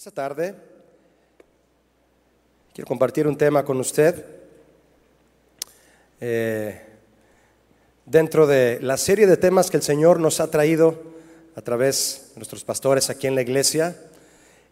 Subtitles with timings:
[0.00, 0.54] Esta tarde
[2.72, 4.24] quiero compartir un tema con usted
[6.22, 6.80] eh,
[8.06, 10.98] dentro de la serie de temas que el Señor nos ha traído
[11.54, 13.94] a través de nuestros pastores aquí en la iglesia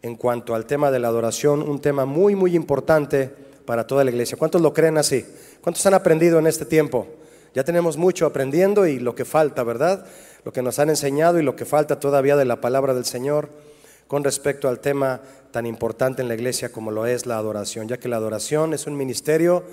[0.00, 3.30] en cuanto al tema de la adoración, un tema muy, muy importante
[3.66, 4.38] para toda la iglesia.
[4.38, 5.26] ¿Cuántos lo creen así?
[5.60, 7.06] ¿Cuántos han aprendido en este tiempo?
[7.52, 10.06] Ya tenemos mucho aprendiendo y lo que falta, ¿verdad?
[10.46, 13.67] Lo que nos han enseñado y lo que falta todavía de la palabra del Señor
[14.08, 15.20] con respecto al tema
[15.52, 18.86] tan importante en la iglesia como lo es la adoración, ya que la adoración es
[18.86, 19.64] un ministerio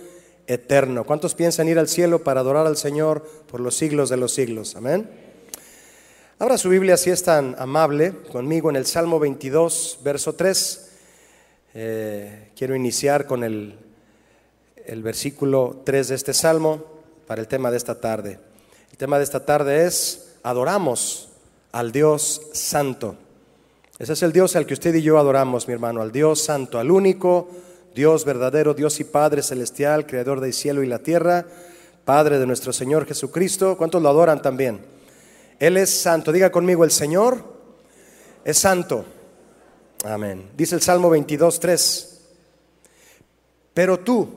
[0.46, 1.06] eterno.
[1.06, 4.76] ¿Cuántos piensan ir al cielo para adorar al Señor por los siglos de los siglos?
[4.76, 5.10] Amén.
[6.38, 10.92] Abra su Biblia si es tan amable conmigo en el Salmo 22, verso 3.
[11.74, 13.80] Eh, quiero iniciar con el,
[14.86, 16.84] el versículo 3 de este salmo
[17.26, 18.40] para el tema de esta tarde.
[18.92, 21.30] El tema de esta tarde es adoramos
[21.72, 23.16] al Dios Santo.
[23.98, 26.80] Ese es el Dios al que usted y yo adoramos, mi hermano, al Dios santo,
[26.80, 27.48] al único
[27.94, 31.46] Dios verdadero, Dios y Padre celestial, creador del cielo y la tierra,
[32.04, 33.78] Padre de nuestro Señor Jesucristo.
[33.78, 34.82] ¿Cuántos lo adoran también?
[35.60, 36.34] Él es santo.
[36.34, 37.42] Diga conmigo, el Señor
[38.44, 39.06] es santo.
[40.04, 40.50] Amén.
[40.58, 42.22] Dice el Salmo 22, 3.
[43.74, 44.30] Pero tú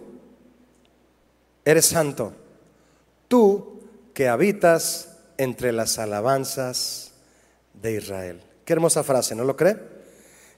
[1.65, 2.33] eres santo,
[3.27, 3.81] tú
[4.15, 7.13] que habitas entre las alabanzas
[7.75, 8.48] de Israel.
[8.69, 9.79] Qué hermosa frase, ¿no lo cree?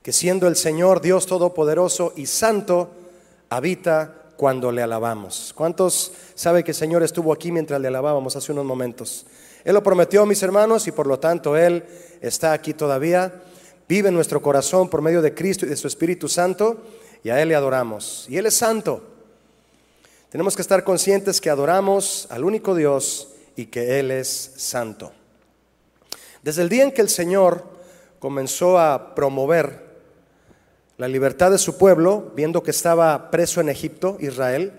[0.03, 2.91] Que siendo el Señor Dios Todopoderoso y Santo,
[3.51, 5.53] habita cuando le alabamos.
[5.55, 9.27] ¿Cuántos saben que el Señor estuvo aquí mientras le alabábamos hace unos momentos?
[9.63, 11.85] Él lo prometió, mis hermanos, y por lo tanto Él
[12.21, 13.33] está aquí todavía.
[13.89, 16.79] Vive en nuestro corazón por medio de Cristo y de su Espíritu Santo,
[17.23, 18.27] y a Él le adoramos.
[18.29, 19.05] Y Él es santo.
[20.31, 25.13] Tenemos que estar conscientes que adoramos al único Dios y que Él es santo.
[26.43, 27.79] Desde el día en que el Señor
[28.21, 29.91] comenzó a promover
[30.99, 34.73] la libertad de su pueblo, viendo que estaba preso en Egipto, Israel.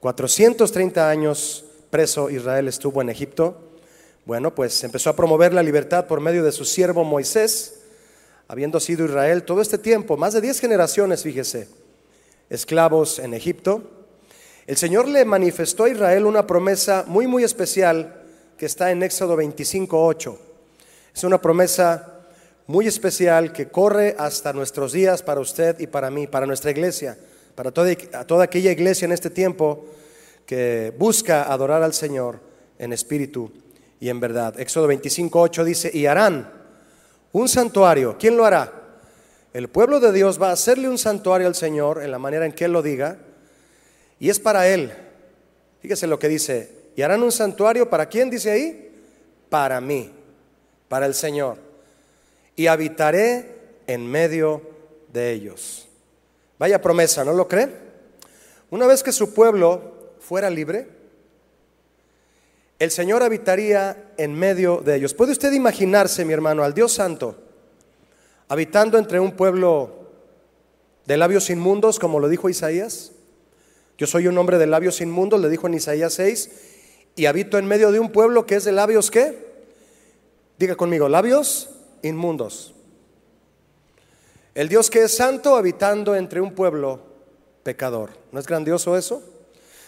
[0.00, 3.60] 430 años preso Israel estuvo en Egipto.
[4.24, 7.80] Bueno, pues empezó a promover la libertad por medio de su siervo Moisés,
[8.48, 11.68] habiendo sido Israel todo este tiempo, más de 10 generaciones, fíjese,
[12.48, 13.82] esclavos en Egipto.
[14.66, 18.22] El Señor le manifestó a Israel una promesa muy, muy especial
[18.56, 20.38] que está en Éxodo 25.8.
[21.14, 22.17] Es una promesa
[22.68, 27.16] muy especial que corre hasta nuestros días para usted y para mí, para nuestra iglesia,
[27.54, 29.86] para toda, aquella iglesia en este tiempo
[30.44, 32.40] que busca adorar al Señor
[32.78, 33.50] en espíritu
[33.98, 34.60] y en verdad.
[34.60, 36.52] Éxodo 25.8 dice, y harán
[37.32, 38.16] un santuario.
[38.18, 38.70] ¿Quién lo hará?
[39.54, 42.52] El pueblo de Dios va a hacerle un santuario al Señor en la manera en
[42.52, 43.16] que Él lo diga,
[44.20, 44.92] y es para Él.
[45.80, 48.92] Fíjese lo que dice, y harán un santuario para quién dice ahí?
[49.48, 50.12] Para mí,
[50.86, 51.67] para el Señor
[52.58, 53.54] y habitaré
[53.86, 54.60] en medio
[55.12, 55.86] de ellos.
[56.58, 57.68] Vaya promesa, ¿no lo cree?
[58.70, 60.88] Una vez que su pueblo fuera libre,
[62.80, 65.14] el Señor habitaría en medio de ellos.
[65.14, 67.36] ¿Puede usted imaginarse, mi hermano, al Dios Santo
[68.48, 70.08] habitando entre un pueblo
[71.06, 73.12] de labios inmundos, como lo dijo Isaías?
[73.98, 76.50] Yo soy un hombre de labios inmundos, le dijo en Isaías 6,
[77.14, 79.46] y habito en medio de un pueblo que es de labios qué?
[80.58, 81.70] Diga conmigo, labios
[82.02, 82.74] inmundos.
[84.54, 87.00] El Dios que es santo habitando entre un pueblo
[87.62, 88.10] pecador.
[88.32, 89.22] ¿No es grandioso eso?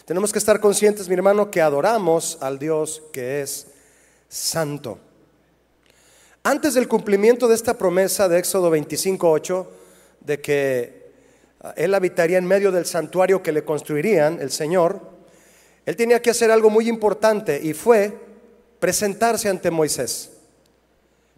[0.05, 3.67] Tenemos que estar conscientes, mi hermano, que adoramos al Dios que es
[4.29, 4.99] santo.
[6.43, 9.67] Antes del cumplimiento de esta promesa de Éxodo 25:8
[10.21, 11.13] de que
[11.63, 15.01] ah, él habitaría en medio del santuario que le construirían el Señor,
[15.85, 18.17] él tenía que hacer algo muy importante y fue
[18.79, 20.31] presentarse ante Moisés.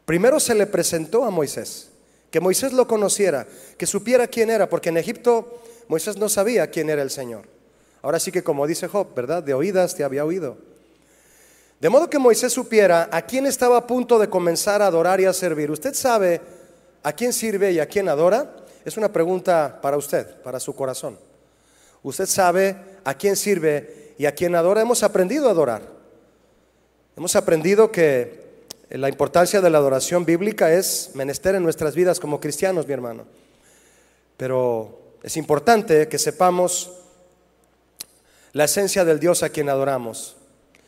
[0.04, 1.90] Primero se le presentó a Moisés,
[2.30, 3.46] que Moisés lo conociera,
[3.78, 7.44] que supiera quién era, porque en Egipto Moisés no sabía quién era el Señor.
[8.02, 9.42] Ahora sí que como dice Job, ¿verdad?
[9.42, 10.56] De oídas te había oído.
[11.80, 15.24] De modo que Moisés supiera a quién estaba a punto de comenzar a adorar y
[15.24, 15.70] a servir.
[15.70, 16.40] ¿Usted sabe
[17.02, 18.56] a quién sirve y a quién adora?
[18.84, 21.18] Es una pregunta para usted, para su corazón.
[22.02, 24.82] ¿Usted sabe a quién sirve y a quién adora?
[24.82, 25.82] Hemos aprendido a adorar.
[27.16, 28.41] Hemos aprendido que
[28.98, 33.24] la importancia de la adoración bíblica es menester en nuestras vidas como cristianos, mi hermano.
[34.36, 36.92] Pero es importante que sepamos
[38.52, 40.36] la esencia del Dios a quien adoramos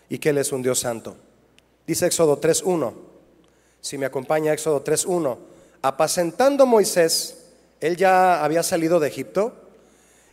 [0.08, 1.16] y que Él es un Dios santo.
[1.86, 2.92] Dice Éxodo 3.1,
[3.80, 5.38] si me acompaña Éxodo 3.1,
[5.82, 7.44] apacentando Moisés,
[7.80, 9.54] él ya había salido de Egipto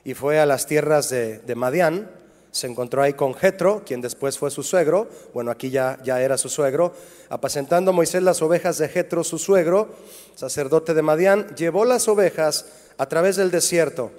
[0.03, 2.09] y fue a las tierras de, de Madián,
[2.51, 6.37] se encontró ahí con Jetro, quien después fue su suegro, bueno, aquí ya, ya era
[6.37, 6.93] su suegro,
[7.29, 9.89] apacentando Moisés las ovejas de Jetro, su suegro,
[10.35, 12.65] sacerdote de Madián, llevó las ovejas
[12.97, 14.11] a través del desierto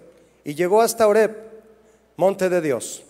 [0.44, 1.36] y llegó hasta Oreb,
[2.16, 3.04] monte de Dios.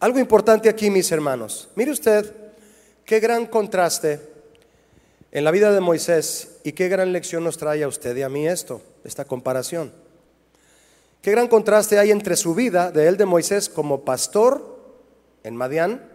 [0.00, 1.68] Algo importante aquí, mis hermanos.
[1.74, 2.32] Mire usted
[3.04, 4.20] qué gran contraste
[5.32, 8.28] en la vida de Moisés y qué gran lección nos trae a usted y a
[8.28, 9.90] mí esto, esta comparación.
[11.22, 14.78] Qué gran contraste hay entre su vida de él de Moisés como pastor
[15.42, 16.08] en Madián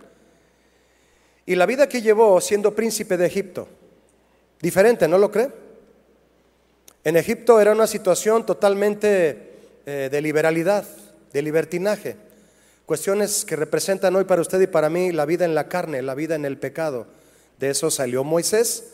[1.46, 3.68] y la vida que llevó siendo príncipe de Egipto.
[4.62, 5.50] Diferente, ¿no lo cree?
[7.04, 9.52] En Egipto era una situación totalmente
[9.86, 10.86] eh, de liberalidad,
[11.34, 12.16] de libertinaje.
[12.86, 16.16] Cuestiones que representan hoy para usted y para mí la vida en la carne, la
[16.16, 17.08] vida en el pecado.
[17.60, 18.94] De eso salió Moisés,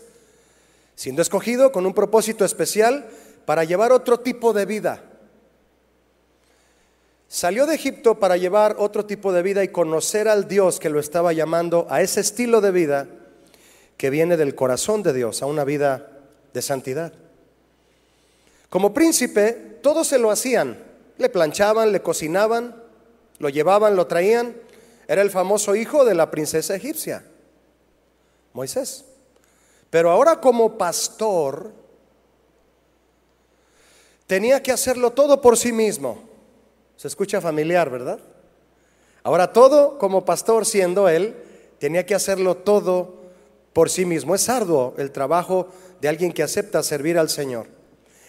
[0.96, 3.08] siendo escogido con un propósito especial
[3.46, 5.04] para llevar otro tipo de vida.
[7.30, 11.00] Salió de Egipto para llevar otro tipo de vida y conocer al Dios que lo
[11.00, 13.08] estaba llamando a ese estilo de vida
[13.98, 16.10] que viene del corazón de Dios, a una vida
[16.54, 17.14] de santidad.
[18.72, 19.52] Como príncipe,
[19.84, 20.84] todos se lo hacían.
[21.20, 22.82] Le planchaban, le cocinaban,
[23.38, 24.56] lo llevaban, lo traían.
[25.08, 27.24] Era el famoso hijo de la princesa egipcia,
[28.54, 29.06] Moisés.
[29.92, 31.74] Pero ahora como pastor,
[34.26, 36.29] tenía que hacerlo todo por sí mismo.
[37.00, 38.20] Se escucha familiar, ¿verdad?
[39.24, 41.34] Ahora todo como pastor siendo él,
[41.80, 43.22] tenía que hacerlo todo
[43.72, 44.36] por sí mismo.
[44.36, 45.70] Es arduo el trabajo
[46.02, 47.68] de alguien que acepta servir al Señor.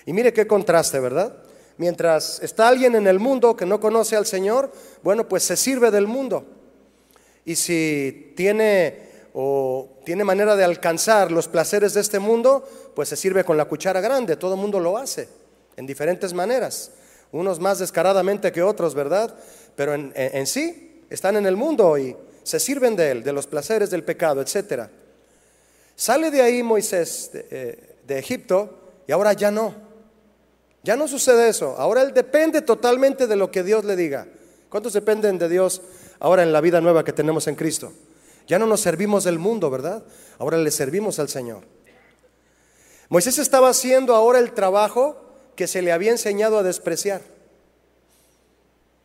[0.07, 1.35] Y mire qué contraste, ¿verdad?
[1.79, 4.71] Mientras está alguien en el mundo que no conoce al Señor,
[5.03, 6.45] bueno, pues se sirve del mundo.
[7.45, 12.65] Y si tiene o tiene manera de alcanzar los placeres de este mundo,
[12.95, 14.37] pues se sirve con la cuchara grande.
[14.37, 15.29] Todo el mundo lo hace
[15.77, 16.93] en diferentes maneras.
[17.33, 19.35] Unos más descaradamente que otros, ¿verdad?
[19.77, 23.91] Pero en, sí están en el mundo y se sirven de él, de los placeres
[23.91, 24.89] del pecado, etc.
[25.95, 29.75] Sale de ahí Moisés eh, de Egipto y ahora ya no.
[30.83, 31.77] Ya no sucede eso.
[31.79, 34.27] Ahora él depende totalmente de lo que Dios le diga.
[34.69, 35.83] ¿Cuántos dependen de Dios
[36.19, 37.93] ahora en la vida nueva que tenemos en Cristo?
[38.47, 40.03] Ya no nos servimos del mundo, ¿verdad?
[40.39, 41.63] Ahora le servimos al Señor.
[43.09, 45.30] Moisés estaba haciendo ahora el trabajo
[45.61, 47.21] que se le había enseñado a despreciar.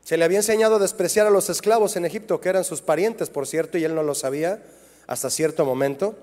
[0.05, 3.29] Se le había enseñado a despreciar a los esclavos en Egipto, que eran sus parientes,
[3.29, 4.63] por cierto, y él no lo sabía
[5.05, 6.17] hasta cierto momento.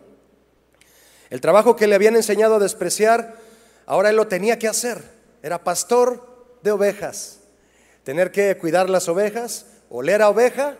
[1.28, 3.36] El trabajo que le habían enseñado a despreciar,
[3.84, 5.02] ahora él lo tenía que hacer.
[5.42, 6.26] Era pastor
[6.62, 7.40] de ovejas.
[8.02, 10.78] Tener que cuidar las ovejas, oler a oveja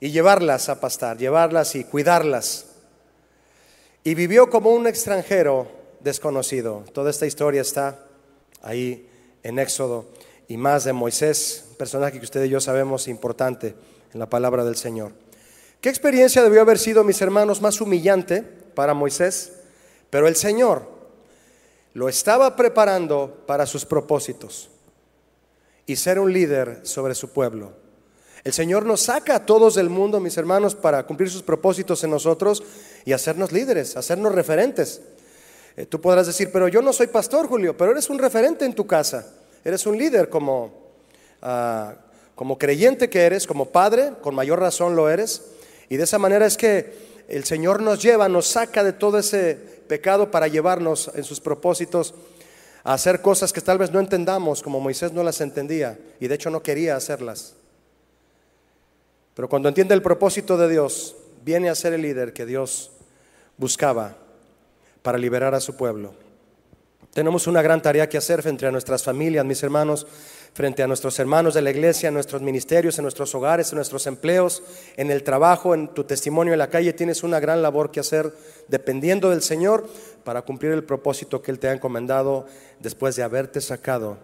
[0.00, 2.68] y llevarlas a pastar, llevarlas y cuidarlas.
[4.02, 5.68] Y vivió como un extranjero
[6.00, 6.84] desconocido.
[6.94, 8.03] Toda esta historia está
[8.64, 9.06] ahí
[9.42, 10.06] en Éxodo
[10.48, 13.74] y más de Moisés, personaje que usted y yo sabemos importante
[14.12, 15.12] en la palabra del Señor.
[15.80, 19.52] ¿Qué experiencia debió haber sido, mis hermanos, más humillante para Moisés?
[20.10, 20.88] Pero el Señor
[21.92, 24.70] lo estaba preparando para sus propósitos
[25.86, 27.72] y ser un líder sobre su pueblo.
[28.44, 32.10] El Señor nos saca a todos del mundo, mis hermanos, para cumplir sus propósitos en
[32.10, 32.62] nosotros
[33.04, 35.02] y hacernos líderes, hacernos referentes.
[35.76, 38.74] Eh, tú podrás decir, pero yo no soy pastor, Julio, pero eres un referente en
[38.74, 39.26] tu casa.
[39.64, 40.72] Eres un líder como,
[41.42, 41.94] ah,
[42.34, 45.42] como creyente que eres, como padre, con mayor razón lo eres.
[45.88, 49.54] Y de esa manera es que el Señor nos lleva, nos saca de todo ese
[49.88, 52.14] pecado para llevarnos en sus propósitos
[52.84, 56.34] a hacer cosas que tal vez no entendamos, como Moisés no las entendía y de
[56.34, 57.54] hecho no quería hacerlas.
[59.34, 62.92] Pero cuando entiende el propósito de Dios, viene a ser el líder que Dios
[63.56, 64.16] buscaba
[65.04, 66.14] para liberar a su pueblo.
[67.12, 70.06] Tenemos una gran tarea que hacer frente a nuestras familias, mis hermanos,
[70.54, 74.06] frente a nuestros hermanos de la iglesia, en nuestros ministerios, en nuestros hogares, en nuestros
[74.06, 74.62] empleos,
[74.96, 76.94] en el trabajo, en tu testimonio en la calle.
[76.94, 78.32] Tienes una gran labor que hacer
[78.66, 79.86] dependiendo del Señor
[80.24, 82.46] para cumplir el propósito que Él te ha encomendado
[82.80, 84.16] después de haberte sacado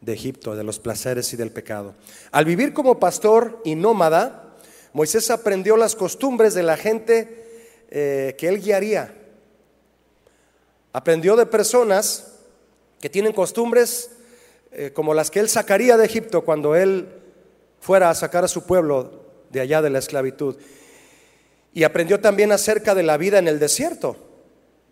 [0.00, 1.94] de Egipto, de los placeres y del pecado.
[2.32, 4.56] Al vivir como pastor y nómada,
[4.94, 7.46] Moisés aprendió las costumbres de la gente
[7.88, 9.14] eh, que él guiaría.
[10.92, 12.34] Aprendió de personas
[13.00, 14.10] que tienen costumbres
[14.72, 17.08] eh, como las que él sacaría de Egipto cuando él
[17.80, 20.56] fuera a sacar a su pueblo de allá de la esclavitud.
[21.72, 24.16] Y aprendió también acerca de la vida en el desierto.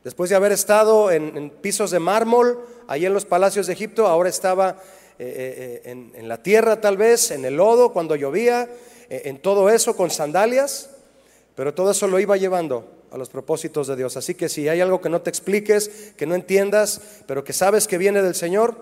[0.02, 4.30] Después de haber estado en, pisos de mármol, ahí en los palacios de Egipto, ahora
[4.30, 4.80] estaba
[5.18, 8.70] eh, eh, en, en, la tierra tal vez, en el lodo, cuando llovía,
[9.10, 10.88] en todo eso con sandalias,
[11.54, 14.16] pero todo eso lo iba llevando a los propósitos de Dios.
[14.16, 17.86] Así que si hay algo que no te expliques, que no entiendas, pero que sabes
[17.86, 18.76] que viene del Señor,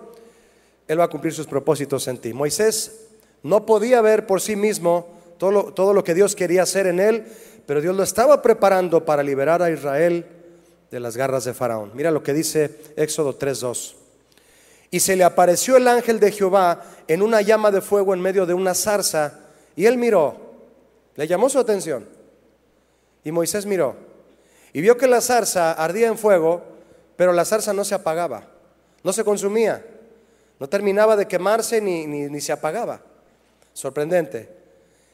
[0.87, 2.33] él va a cumplir sus propósitos en ti.
[2.33, 3.07] Moisés
[3.43, 5.07] No podía ver por sí mismo
[5.37, 7.25] todo lo, todo lo que Dios quería hacer en él,
[7.65, 10.25] pero Dios lo estaba preparando para liberar a Israel
[10.91, 11.91] de las garras de Faraón.
[11.93, 13.95] Mira lo que dice Éxodo 3.2.
[14.91, 18.45] Y se le apareció el ángel de Jehová en una llama de fuego en medio
[18.45, 19.39] de una zarza,
[19.75, 20.35] y él miró,
[21.15, 22.07] le llamó su atención,
[23.23, 24.08] y Moisés miró,
[24.73, 26.63] y vio que la zarza ardía en fuego,
[27.15, 28.47] pero la zarza no se apagaba,
[29.03, 29.85] no se consumía,
[30.59, 33.01] no terminaba de quemarse ni, ni, se apagaba.
[33.73, 34.49] Sorprendente.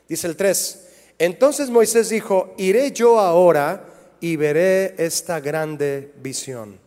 [0.07, 0.87] Dice el 3,
[1.19, 3.85] entonces Moisés dijo, iré yo ahora
[4.19, 6.79] y veré esta grande visión.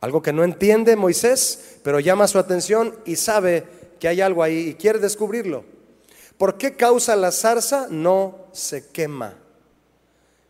[0.00, 3.64] Algo que no entiende Moisés, pero llama su atención y sabe
[4.00, 5.64] que hay algo ahí y quiere descubrirlo.
[6.36, 7.86] ¿Por qué causa la zarza?
[7.88, 9.41] No se quema.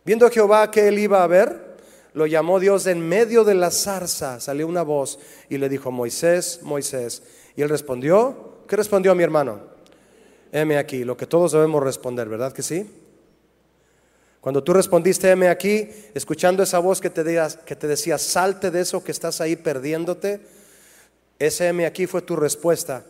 [0.04, 1.73] Viendo Jehová que él iba a ver,
[2.14, 4.40] lo llamó Dios en medio de la zarza.
[4.40, 5.18] Salió una voz
[5.49, 7.23] y le dijo, Moisés, Moisés.
[7.56, 9.61] Y él respondió, ¿qué respondió mi hermano?
[10.50, 12.90] Heme aquí, lo que todos debemos responder, ¿verdad que sí?
[14.40, 17.23] Cuando tú respondiste, heme aquí, escuchando esa voz que te,
[17.64, 20.40] que te decía, salte de eso que estás ahí perdiéndote,
[21.38, 23.04] ese heme aquí fue tu respuesta.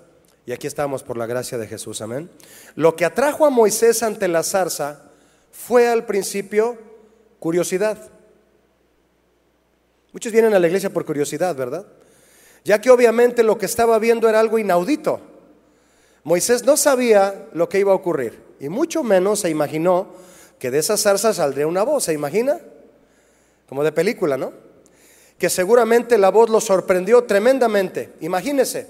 [0.45, 2.29] Y aquí estamos por la gracia de Jesús, amén.
[2.75, 5.12] Lo que atrajo a Moisés ante la zarza
[5.53, 6.77] fue al principio
[7.39, 8.11] curiosidad.
[10.13, 11.87] Muchos vienen a la iglesia por curiosidad, ¿verdad?
[12.65, 15.21] Ya que obviamente lo que estaba viendo era algo inaudito.
[16.25, 20.09] Moisés no sabía lo que iba a ocurrir y mucho menos se imaginó
[20.59, 22.61] que de esa zarza saldría una voz, ¿se imagina?
[23.69, 24.53] Como de película, ¿no?
[25.39, 28.13] Que seguramente la voz lo sorprendió tremendamente.
[28.21, 28.87] Imagínese,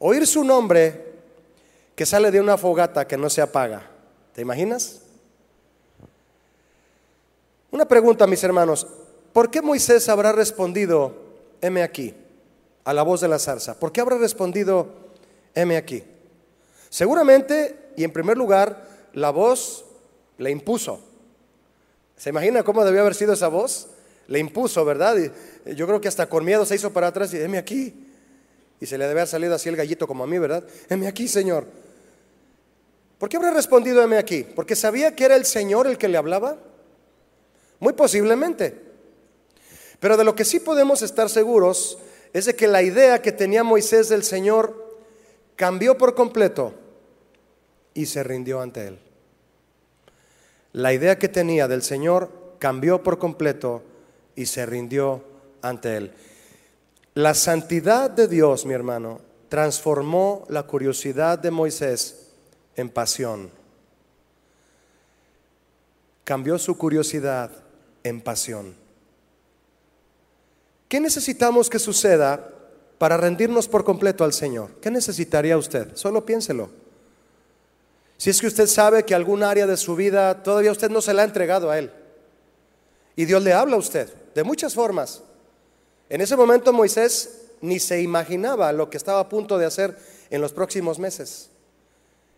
[0.00, 1.04] oír su nombre
[1.94, 3.88] que sale de una fogata que no se apaga.
[4.32, 5.05] ¿Te imaginas?
[7.76, 8.86] Una pregunta, mis hermanos.
[9.34, 11.12] ¿Por qué Moisés habrá respondido,
[11.60, 12.14] heme aquí,
[12.84, 13.78] a la voz de la zarza?
[13.78, 14.88] ¿Por qué habrá respondido,
[15.54, 16.02] heme aquí?
[16.88, 19.84] Seguramente, y en primer lugar, la voz
[20.38, 21.00] le impuso.
[22.16, 23.88] ¿Se imagina cómo debió haber sido esa voz?
[24.26, 25.14] Le impuso, ¿verdad?
[25.66, 27.94] Y yo creo que hasta con miedo se hizo para atrás y heme aquí.
[28.80, 30.64] Y se le debe haber salido así el gallito como a mí, ¿verdad?
[30.88, 31.66] Heme aquí, Señor.
[33.18, 34.44] ¿Por qué habrá respondido heme aquí?
[34.44, 36.56] ¿Porque sabía que era el Señor el que le hablaba?
[37.80, 38.80] Muy posiblemente.
[40.00, 41.98] Pero de lo que sí podemos estar seguros
[42.32, 44.98] es de que la idea que tenía Moisés del Señor
[45.56, 46.74] cambió por completo
[47.94, 48.98] y se rindió ante él
[50.76, 53.82] la idea que tenía del Señor cambió por completo
[54.34, 55.24] y se rindió
[55.62, 56.12] ante Él.
[57.14, 62.28] La santidad de Dios, mi hermano, transformó la curiosidad de Moisés
[62.76, 63.50] en pasión.
[66.24, 67.50] Cambió su curiosidad
[68.08, 68.74] en pasión.
[70.88, 72.52] ¿Qué necesitamos que suceda
[72.98, 74.70] para rendirnos por completo al Señor?
[74.80, 75.96] ¿Qué necesitaría usted?
[75.96, 76.70] Solo piénselo.
[78.18, 81.12] Si es que usted sabe que algún área de su vida todavía usted no se
[81.12, 81.90] la ha entregado a Él.
[83.14, 85.22] Y Dios le habla a usted de muchas formas.
[86.08, 89.98] En ese momento Moisés ni se imaginaba lo que estaba a punto de hacer
[90.30, 91.50] en los próximos meses.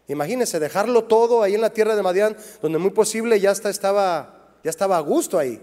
[0.08, 4.70] Imagínese dejarlo todo ahí en la tierra de Madián, donde muy posible ya estaba, ya
[4.70, 5.60] estaba a gusto ahí.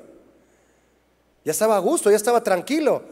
[1.44, 3.04] Ya estaba a gusto, ya estaba tranquilo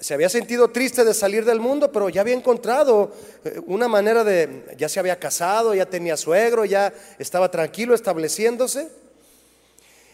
[0.00, 3.12] se había sentido triste de salir del mundo, pero ya había encontrado
[3.44, 8.88] eh, una manera de, ya se había casado, ya tenía suegro, ya estaba tranquilo estableciéndose.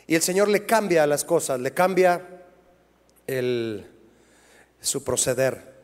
[0.07, 2.43] Y el Señor le cambia las cosas, le cambia
[3.27, 3.87] el,
[4.81, 5.75] su proceder.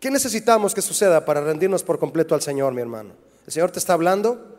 [0.00, 3.14] ¿Qué necesitamos que suceda para rendirnos por completo al Señor, mi hermano?
[3.46, 4.51] El Señor te está hablando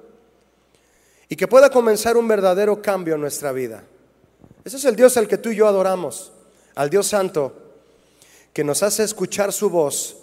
[1.30, 3.84] y que pueda comenzar un verdadero cambio en nuestra vida.
[4.64, 6.32] Ese es el Dios al que tú y yo adoramos,
[6.76, 7.64] al Dios Santo
[8.54, 10.18] que nos hace escuchar su voz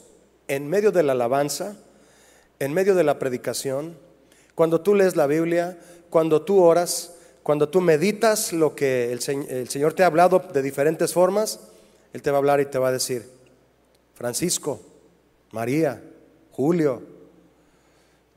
[0.46, 1.76] en medio de la alabanza,
[2.60, 3.98] en medio de la predicación,
[4.54, 5.78] cuando tú lees la Biblia,
[6.10, 11.12] cuando tú oras, cuando tú meditas lo que el, Señor te ha hablado de diferentes
[11.12, 11.60] formas,
[12.12, 13.28] Él te va a hablar y te va a decir,
[14.14, 14.80] Francisco,
[15.50, 16.02] María,
[16.52, 17.02] Julio,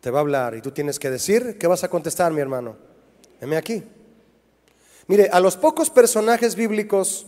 [0.04, 2.76] te va a hablar y tú tienes que decir, ¿qué vas a contestar, mi hermano?
[3.40, 3.82] Heme aquí.
[5.08, 7.26] Mire, a los pocos personajes bíblicos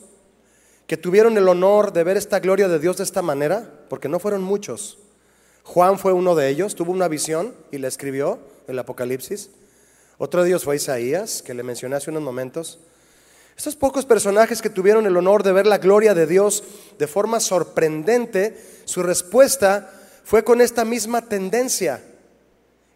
[0.86, 4.20] que tuvieron el honor de ver esta gloria de Dios de esta manera, porque no
[4.20, 4.98] fueron muchos.
[5.64, 9.52] Juan fue uno de ellos, tuvo una visión y la escribió, el Apocalipsis.
[10.18, 12.80] Otro de ellos fue Isaías, que le mencioné hace unos momentos.
[13.56, 16.62] Estos pocos personajes que tuvieron el honor de ver la gloria de Dios
[17.00, 19.94] de forma sorprendente, su respuesta
[20.26, 22.04] fue con esta misma tendencia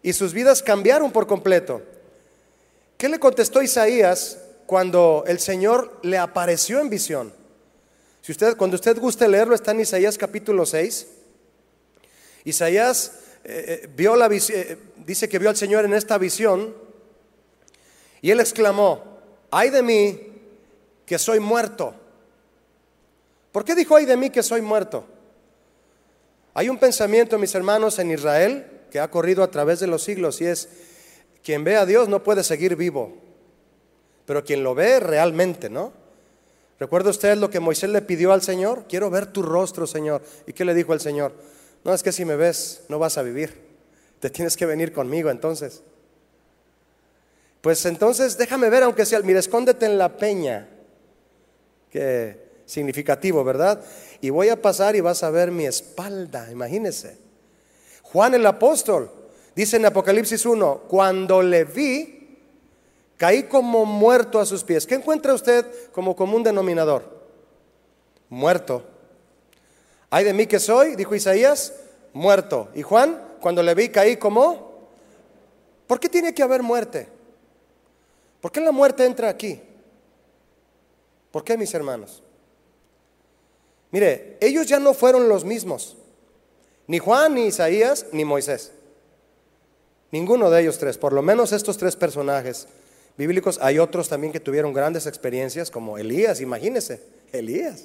[0.02, 1.82] y sus vidas cambiaron por completo.
[2.96, 7.32] ¿Qué le contestó Isaías cuando el Señor le apareció en visión?
[8.22, 11.06] Si usted, cuando usted guste leerlo, está en Isaías capítulo 6.
[12.44, 13.12] Isaías
[13.44, 16.74] eh, eh, vio la dice que vio al Señor en esta visión
[18.22, 19.02] y él exclamó,
[19.50, 20.20] ay de mí
[21.06, 21.94] que soy muerto.
[23.52, 25.04] ¿Por qué dijo ay de mí que soy muerto?
[26.54, 30.40] Hay un pensamiento, mis hermanos, en Israel que ha corrido a través de los siglos
[30.40, 30.68] y es,
[31.42, 33.14] quien ve a Dios no puede seguir vivo,
[34.26, 35.92] pero quien lo ve realmente, ¿no?
[36.78, 38.86] ¿Recuerda usted lo que Moisés le pidió al Señor?
[38.88, 40.22] Quiero ver tu rostro, Señor.
[40.46, 41.32] ¿Y qué le dijo el Señor?
[41.84, 43.54] No, es que si me ves, no vas a vivir.
[44.18, 45.82] Te tienes que venir conmigo entonces.
[47.60, 50.68] Pues entonces déjame ver, aunque sea, mira, escóndete en la peña.
[51.90, 53.84] Qué significativo, ¿verdad?
[54.22, 57.18] Y voy a pasar y vas a ver mi espalda, imagínese.
[58.12, 59.10] Juan el apóstol
[59.54, 62.20] dice en Apocalipsis 1, cuando le vi,
[63.20, 64.86] Caí como muerto a sus pies.
[64.86, 67.04] ¿Qué encuentra usted como común denominador?
[68.30, 68.82] Muerto.
[70.08, 71.74] Ay de mí que soy, dijo Isaías,
[72.14, 72.70] muerto.
[72.74, 74.88] Y Juan, cuando le vi, caí como...
[75.86, 77.08] ¿Por qué tiene que haber muerte?
[78.40, 79.60] ¿Por qué la muerte entra aquí?
[81.30, 82.22] ¿Por qué, mis hermanos?
[83.90, 85.94] Mire, ellos ya no fueron los mismos.
[86.90, 88.72] Ni Juan, ni Isaías, ni Moisés.
[90.10, 92.66] Ninguno de ellos tres, por lo menos estos tres personajes
[93.16, 93.60] bíblicos.
[93.62, 97.84] Hay otros también que tuvieron grandes experiencias, como Elías, imagínese, Elías.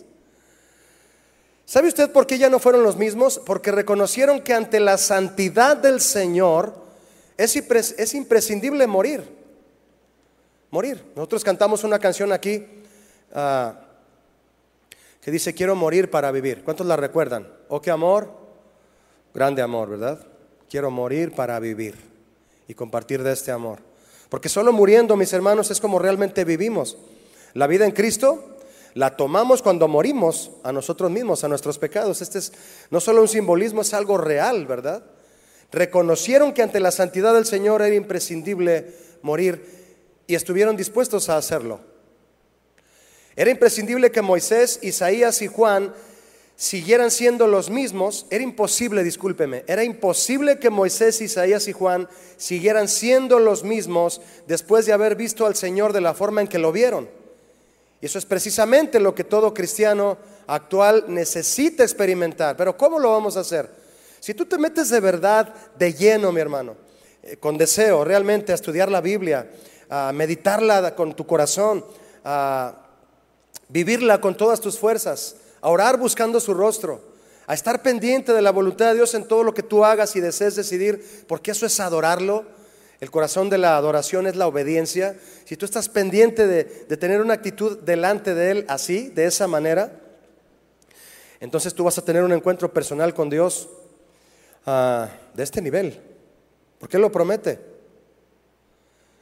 [1.66, 3.40] ¿Sabe usted por qué ya no fueron los mismos?
[3.46, 6.74] Porque reconocieron que ante la santidad del Señor
[7.38, 9.24] es, es imprescindible morir.
[10.72, 11.04] Morir.
[11.16, 12.66] Nosotros cantamos una canción aquí
[13.36, 13.82] ah,
[15.22, 16.64] que dice, quiero morir para vivir.
[16.64, 17.48] ¿Cuántos la recuerdan?
[17.68, 18.45] Oh, qué amor,
[19.36, 20.26] grande amor, ¿verdad?
[20.70, 21.96] Quiero morir para vivir
[22.70, 23.80] y compartir de este amor.
[24.30, 26.98] Porque solo muriendo, mis hermanos, es como realmente vivimos.
[27.54, 28.58] La vida en Cristo
[28.94, 32.22] la tomamos cuando morimos a nosotros mismos, a nuestros pecados.
[32.22, 32.54] Este es
[32.90, 35.04] no solo un simbolismo, es algo real, ¿verdad?
[35.72, 39.66] Reconocieron que ante la santidad del Señor era imprescindible morir
[40.28, 41.82] y estuvieron dispuestos a hacerlo.
[43.36, 45.94] Era imprescindible que Moisés, Isaías y Juan
[46.56, 52.88] siguieran siendo los mismos, era imposible, discúlpeme, era imposible que Moisés, Isaías y Juan siguieran
[52.88, 56.72] siendo los mismos después de haber visto al Señor de la forma en que lo
[56.72, 57.10] vieron.
[58.02, 62.56] Y eso es precisamente lo que todo cristiano actual necesita experimentar.
[62.56, 63.70] Pero ¿cómo lo vamos a hacer?
[64.20, 66.76] Si tú te metes de verdad, de lleno, mi hermano,
[67.24, 69.50] eh, con deseo realmente a estudiar la Biblia,
[69.90, 71.86] a meditarla con tu corazón,
[72.24, 72.76] a
[73.70, 75.36] vivirla con todas tus fuerzas,
[75.66, 77.02] a orar buscando su rostro,
[77.48, 80.22] a estar pendiente de la voluntad de Dios en todo lo que tú hagas y
[80.22, 82.46] desees decidir, porque eso es adorarlo.
[83.00, 85.18] El corazón de la adoración es la obediencia.
[85.44, 86.66] Si tú estás pendiente de,
[86.98, 89.92] tener una actitud delante de Él así, de esa manera,
[91.40, 93.68] entonces tú vas a tener un encuentro personal con Dios
[94.68, 96.00] ah, de este nivel.
[96.78, 97.60] Porque Él lo promete.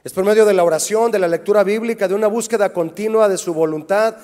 [0.04, 3.38] Es por medio de la oración, de la lectura bíblica, de una búsqueda continua de
[3.38, 4.16] su voluntad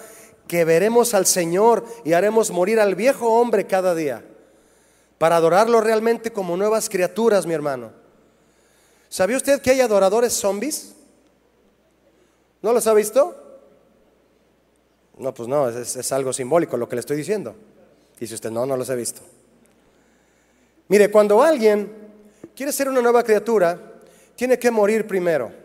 [0.51, 4.25] que veremos al Señor y haremos morir al viejo hombre cada día
[5.17, 7.93] para adorarlo realmente como nuevas criaturas, mi hermano.
[9.09, 10.97] ¿Sabía usted que hay adoradores zombies?
[12.63, 13.37] ¿No los ha visto?
[15.19, 17.55] No, pues no, es, es, algo simbólico lo que le estoy diciendo.
[18.19, 19.21] Dice usted, no, no los he visto.
[20.89, 21.93] Mire, cuando alguien
[22.57, 23.79] quiere ser una nueva criatura,
[24.35, 25.60] tiene que morir primero.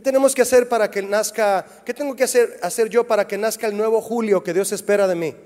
[0.00, 1.66] ¿Qué tenemos que hacer para que nazca?
[1.84, 5.06] ¿Qué tengo que hacer, hacer yo para que nazca el nuevo Julio que Dios espera
[5.06, 5.36] de mí?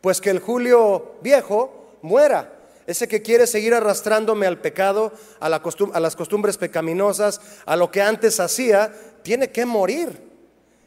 [0.00, 2.50] Pues que el Julio viejo muera.
[2.86, 7.90] Ese que quiere seguir arrastrándome al pecado, a, la a las costumbres pecaminosas, a lo
[7.90, 8.90] que antes hacía,
[9.22, 10.18] tiene que morir.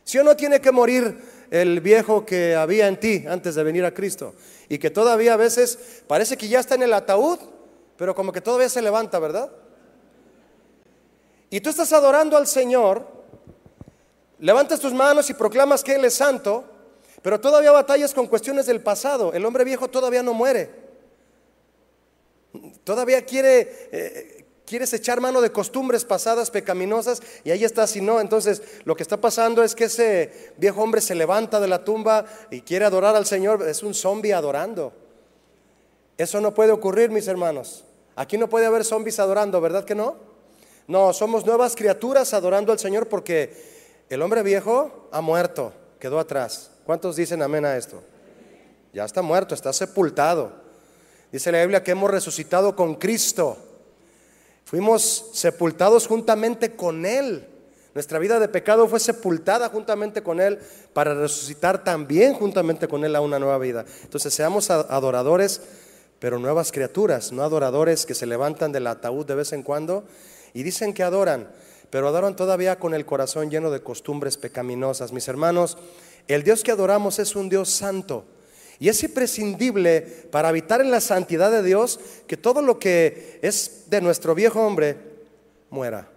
[0.04, 1.15] Si o no tiene que morir
[1.52, 4.34] el viejo que había en ti antes de venir a Cristo?
[4.69, 7.38] Y que todavía a veces parece que ya está en el ataúd,
[7.95, 9.52] pero como que todavía se levanta, ¿verdad?
[11.53, 13.05] Y tú estás adorando al Señor,
[14.39, 16.63] levantas tus manos y proclamas que Él es santo,
[17.21, 19.33] pero todavía batallas con cuestiones del pasado.
[19.33, 20.71] El hombre viejo todavía no muere.
[22.83, 28.19] Todavía quiere, eh, quieres echar mano de costumbres pasadas pecaminosas y ahí está, si no,
[28.19, 32.25] entonces lo que está pasando es que ese viejo hombre se levanta de la tumba
[32.49, 34.91] y quiere adorar al Señor, es un zombie adorando.
[36.17, 37.83] Eso no puede ocurrir, mis hermanos.
[38.15, 40.33] Aquí no puede haber zombies adorando, ¿verdad que no?
[40.88, 46.72] No, somos nuevas criaturas adorando al Señor porque el hombre viejo ha muerto, quedó atrás.
[46.86, 48.02] ¿Cuántos dicen amén a esto?
[48.93, 50.52] Ya está muerto, está sepultado.
[51.32, 53.58] Dice la Biblia que hemos resucitado con Cristo.
[54.65, 57.48] Fuimos sepultados juntamente con Él.
[57.93, 60.60] Nuestra vida de pecado fue sepultada juntamente con Él
[60.93, 63.86] para resucitar también juntamente con Él a una nueva vida.
[64.04, 65.62] Entonces seamos adoradores
[66.24, 70.06] pero nuevas criaturas, no adoradores que se levantan del ataúd de vez en cuando
[70.53, 71.49] y dicen que adoran,
[71.89, 75.11] pero adoran todavía con el corazón lleno de costumbres pecaminosas.
[75.11, 75.77] Mis hermanos,
[76.27, 78.25] el Dios que adoramos es un Dios santo.
[78.79, 83.89] Y es imprescindible para habitar en la santidad de Dios que todo lo que es
[83.89, 84.97] de nuestro viejo hombre
[85.69, 86.09] muera.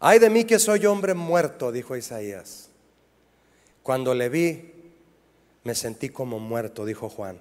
[0.00, 2.70] Ay de mí que soy hombre muerto, dijo Isaías.
[3.82, 4.72] Cuando le vi,
[5.62, 7.40] me sentí como muerto, dijo Juan.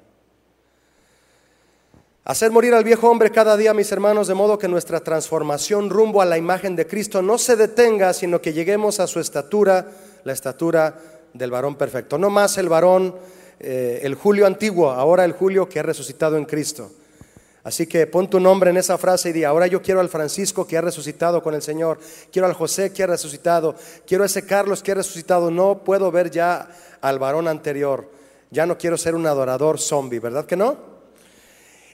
[2.25, 6.21] Hacer morir al viejo hombre cada día, mis hermanos, de modo que nuestra transformación rumbo
[6.21, 9.87] a la imagen de Cristo no se detenga, sino que lleguemos a su estatura,
[10.23, 10.97] la estatura
[11.33, 12.17] del varón perfecto.
[12.17, 13.13] No más el varón,
[13.59, 16.91] eh, el Julio antiguo, ahora el Julio que ha resucitado en Cristo.
[17.65, 20.65] Así que pon tu nombre en esa frase y di, ahora yo quiero al Francisco
[20.65, 21.99] que ha resucitado con el Señor,
[22.31, 23.75] quiero al José que ha resucitado,
[24.07, 26.69] quiero a ese Carlos que ha resucitado, no puedo ver ya
[27.01, 28.09] al varón anterior,
[28.49, 30.92] ya no quiero ser un adorador zombie, ¿verdad que no?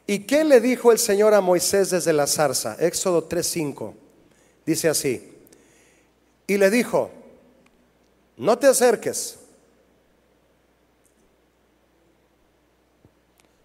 [0.10, 2.76] ¿Y qué le dijo el Señor a Moisés desde la zarza?
[2.80, 3.94] Éxodo 3:5,
[4.66, 5.38] dice así,
[6.48, 7.12] y le dijo,
[8.36, 9.38] no te acerques.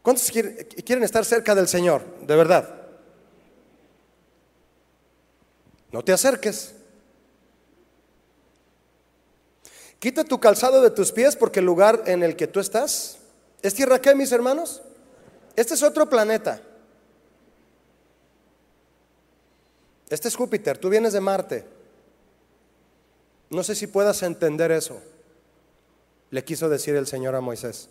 [0.02, 2.04] ¿Cuántos quieren estar cerca del Señor?
[2.26, 2.74] De verdad.
[5.92, 6.74] No te acerques.
[9.98, 13.16] Quita tu calzado de tus pies porque el lugar en el que tú estás
[13.62, 14.82] es tierra qué, mis hermanos?
[15.56, 16.60] Este es otro planeta.
[20.08, 21.64] Este es Júpiter, tú vienes de Marte.
[23.50, 25.00] No sé si puedas entender eso,
[26.30, 27.88] le quiso decir el Señor a Moisés.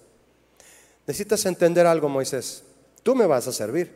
[1.08, 2.64] Necesitas entender algo, Moisés.
[3.04, 3.92] Tú me vas a servir.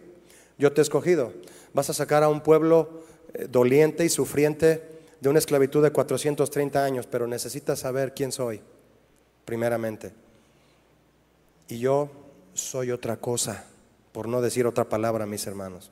[0.58, 1.34] Yo te he escogido.
[1.74, 3.04] Vas a sacar a un pueblo
[3.34, 4.84] eh, doliente y sufriente
[5.22, 8.62] de una esclavitud de 430 años, pero necesitas saber quién soy,
[9.46, 10.12] primeramente.
[11.70, 12.10] Y yo
[12.58, 13.64] soy otra cosa,
[14.12, 15.92] por no decir otra palabra, mis hermanos.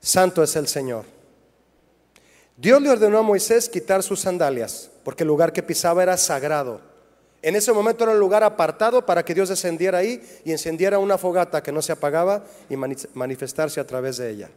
[0.00, 1.04] Santo es el Señor.
[2.56, 6.80] Dios le ordenó a Moisés quitar sus sandalias, porque el lugar que pisaba era sagrado.
[7.40, 11.18] En ese momento era un lugar apartado para que Dios descendiera ahí y encendiera una
[11.18, 14.50] fogata que no se apagaba y manifestarse a través de ella.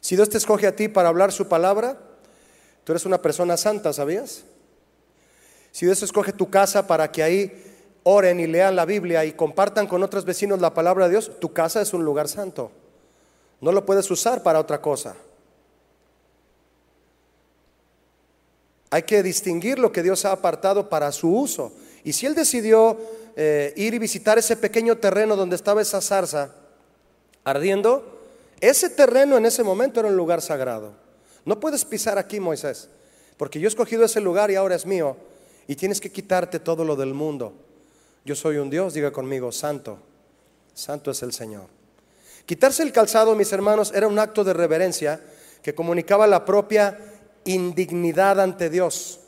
[0.00, 1.96] Si Dios te escoge a ti para hablar su palabra,
[2.82, 4.42] tú eres una persona santa, ¿sabías?
[5.70, 7.71] Si Dios escoge tu casa para que ahí
[8.04, 11.52] oren y lean la Biblia y compartan con otros vecinos la palabra de Dios, tu
[11.52, 12.70] casa es un lugar santo.
[13.60, 15.14] No lo puedes usar para otra cosa.
[18.90, 21.72] Hay que distinguir lo que Dios ha apartado para su uso.
[22.04, 22.98] Y si Él decidió
[23.36, 26.50] eh, ir y visitar ese pequeño terreno donde estaba esa zarza
[27.44, 28.20] ardiendo,
[28.60, 30.92] ese terreno en ese momento era un lugar sagrado.
[31.44, 32.88] No puedes pisar aquí, Moisés,
[33.36, 35.16] porque yo he escogido ese lugar y ahora es mío.
[35.66, 37.54] Y tienes que quitarte todo lo del mundo.
[38.24, 39.98] Yo soy un Dios, diga conmigo, santo.
[40.74, 41.66] Santo es el Señor.
[42.46, 45.20] Quitarse el calzado, mis hermanos, era un acto de reverencia
[45.62, 46.98] que comunicaba la propia
[47.44, 49.20] indignidad ante Dios,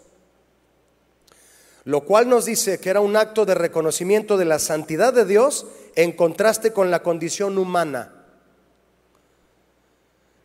[1.84, 5.66] lo cual nos dice que era un acto de reconocimiento de la santidad de Dios
[5.96, 8.24] en contraste con la condición humana.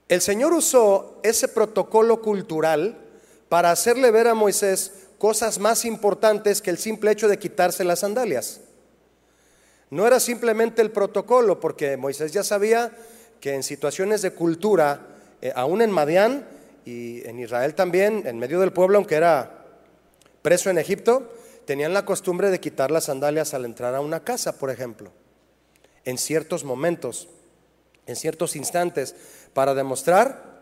[0.09, 2.97] El Señor usó ese protocolo cultural
[3.47, 7.99] para hacerle ver a Moisés cosas más importantes que el simple hecho de quitarse las
[7.99, 8.61] sandalias.
[9.91, 12.91] No era simplemente el protocolo, porque Moisés ya sabía
[13.41, 15.07] que en situaciones de cultura,
[15.41, 16.47] eh, aún en Madián,
[16.85, 19.65] y en Israel también, en medio del pueblo, aunque era
[20.41, 21.33] preso en Egipto,
[21.65, 25.11] tenían la costumbre de quitar las sandalias al entrar a una casa, por ejemplo,
[26.05, 27.27] en ciertos momentos,
[28.07, 29.15] en ciertos instantes,
[29.53, 30.61] para demostrar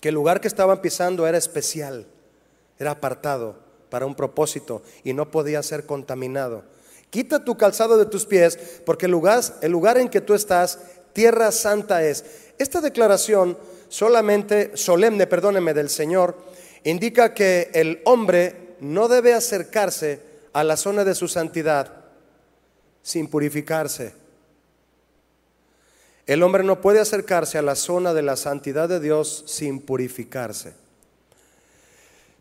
[0.00, 2.06] que el lugar que estaban pisando era especial,
[2.78, 6.64] era apartado para un propósito y no podía ser contaminado.
[7.10, 10.78] Quita tu calzado de tus pies, porque el lugar, el lugar en que tú estás,
[11.12, 12.24] tierra santa es.
[12.56, 13.58] Esta declaración
[13.90, 16.38] solamente, solemne, perdóneme, del Señor,
[16.84, 20.20] indica que el hombre no debe acercarse
[20.54, 21.92] a la zona de su santidad
[23.02, 24.14] sin purificarse.
[26.26, 30.80] El hombre no puede acercarse a la zona de la santidad de Dios sin purificarse.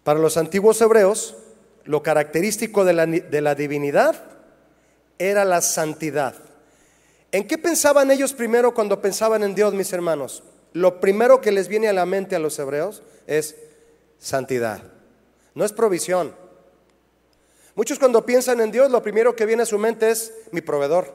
[0.03, 1.35] Para los antiguos hebreos,
[1.83, 4.15] lo característico de la, de la divinidad
[5.17, 6.35] era la santidad.
[7.31, 10.43] ¿En qué pensaban ellos primero cuando pensaban en Dios, mis hermanos?
[10.73, 13.55] lo primero que les viene a la mente a los hebreos es
[14.19, 14.83] santidad.
[15.53, 16.33] No es provisión.
[17.75, 21.13] Muchos cuando piensan en Dios, lo primero que viene a su mente es mi proveedor.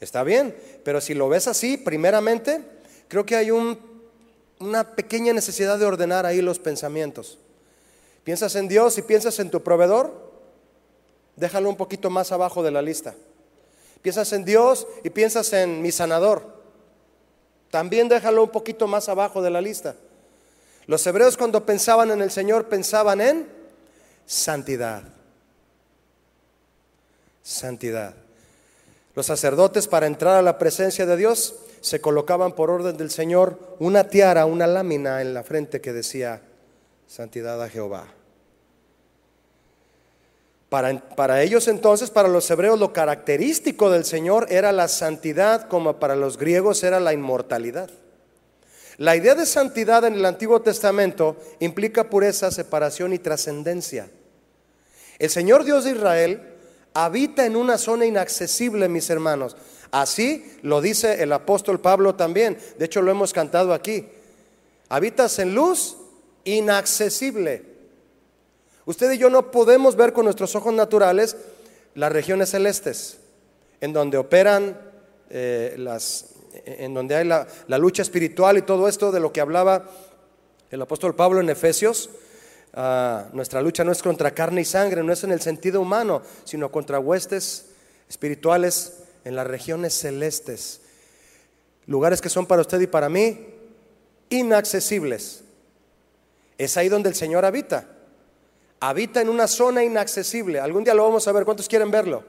[0.00, 2.60] Está bien, pero si lo ves así, primeramente,
[3.08, 7.38] creo que hay una pequeña necesidad de ordenar ahí los pensamientos.
[8.24, 10.24] Piensas en Dios y piensas en tu proveedor.
[11.36, 13.14] déjalo un poquito más abajo de la lista.
[14.02, 16.46] Piensas en Dios y piensas en mi sanador.
[17.70, 19.96] También déjalo un poquito más abajo de la lista.
[20.86, 23.48] Los hebreos cuando pensaban en el Señor pensaban en
[24.26, 25.02] santidad.
[27.42, 28.14] Santidad.
[29.14, 33.58] Los sacerdotes para entrar a la presencia de Dios se colocaban por orden del Señor
[33.78, 36.42] una tiara, una lámina en la frente que decía
[37.14, 38.08] santidad a Jehová.
[40.68, 46.00] Para, para, ellos entonces, para los hebreos, lo característico del Señor era la santidad, como
[46.00, 47.88] para los griegos era la inmortalidad.
[48.96, 54.10] La idea de santidad en el Antiguo Testamento implica pureza, separación y trascendencia.
[55.20, 56.42] El Señor Dios de Israel
[56.94, 59.56] habita en una zona inaccesible, mis hermanos.
[59.92, 62.58] Así lo dice el apóstol Pablo también.
[62.76, 64.08] De hecho, lo hemos cantado aquí.
[64.88, 65.98] Habitas en luz
[66.44, 67.74] inaccesible.
[68.86, 71.36] Usted y yo no podemos ver con nuestros ojos naturales
[71.94, 73.18] las regiones celestes,
[73.80, 74.78] en donde operan
[75.30, 77.46] eh, las, en donde hay la,
[77.78, 79.88] lucha espiritual y todo esto de lo que hablaba
[80.70, 82.10] el apóstol Pablo en Efesios.
[82.74, 86.22] Ah, nuestra lucha no es contra carne y sangre, no es en el sentido humano,
[86.44, 87.66] sino contra huestes
[88.08, 90.80] espirituales en las regiones celestes.
[91.86, 93.46] Lugares que son para usted y para mí
[94.30, 95.43] inaccesibles.
[96.58, 97.88] Es ahí donde el Señor habita
[98.88, 100.60] habita en una zona inaccesible.
[100.60, 102.22] Algún día lo vamos a ver, ¿cuántos quieren verlo?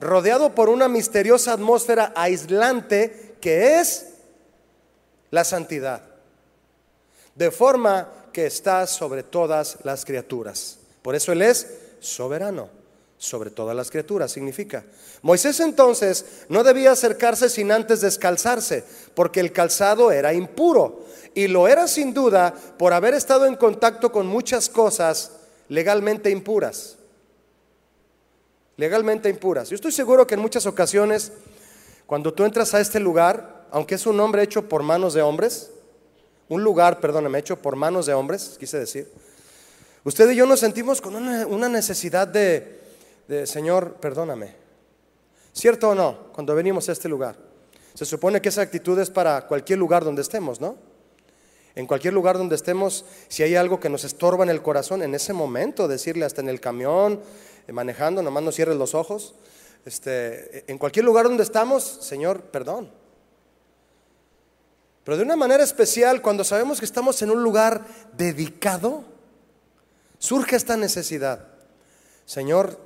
[0.00, 4.14] Rodeado por una misteriosa atmósfera aislante que es
[5.30, 6.02] la santidad.
[7.34, 10.78] De forma que está sobre todas las criaturas.
[11.00, 11.66] Por eso Él es
[12.00, 12.68] soberano
[13.22, 14.84] sobre todas las criaturas, significa.
[15.22, 18.82] Moisés entonces no debía acercarse sin antes descalzarse,
[19.14, 21.04] porque el calzado era impuro.
[21.32, 25.30] Y lo era sin duda por haber estado en contacto con muchas cosas
[25.68, 26.96] legalmente impuras.
[28.76, 29.68] Legalmente impuras.
[29.68, 31.30] Yo estoy seguro que en muchas ocasiones,
[32.06, 35.70] cuando tú entras a este lugar, aunque es un nombre hecho por manos de hombres,
[36.48, 39.08] un lugar, perdóname, hecho por manos de hombres, quise decir,
[40.02, 42.81] usted y yo nos sentimos con una, necesidad de,
[43.44, 44.54] Señor, perdóname.
[45.52, 46.32] ¿Cierto o no?
[46.32, 47.36] Cuando venimos a este lugar.
[47.94, 50.76] Se supone que esa actitud es para cualquier lugar donde estemos, ¿no?
[51.74, 55.14] En cualquier lugar donde estemos, si hay algo que nos estorba en el corazón, en
[55.14, 57.20] ese momento decirle hasta en el camión,
[57.66, 59.34] eh, manejando, nomás no cierres los ojos.
[59.84, 62.90] Este, en cualquier lugar donde estamos, Señor, perdón.
[65.04, 67.84] Pero de una manera especial, cuando sabemos que estamos en un lugar
[68.16, 69.04] dedicado,
[70.18, 71.48] surge esta necesidad.
[72.24, 72.78] Señor,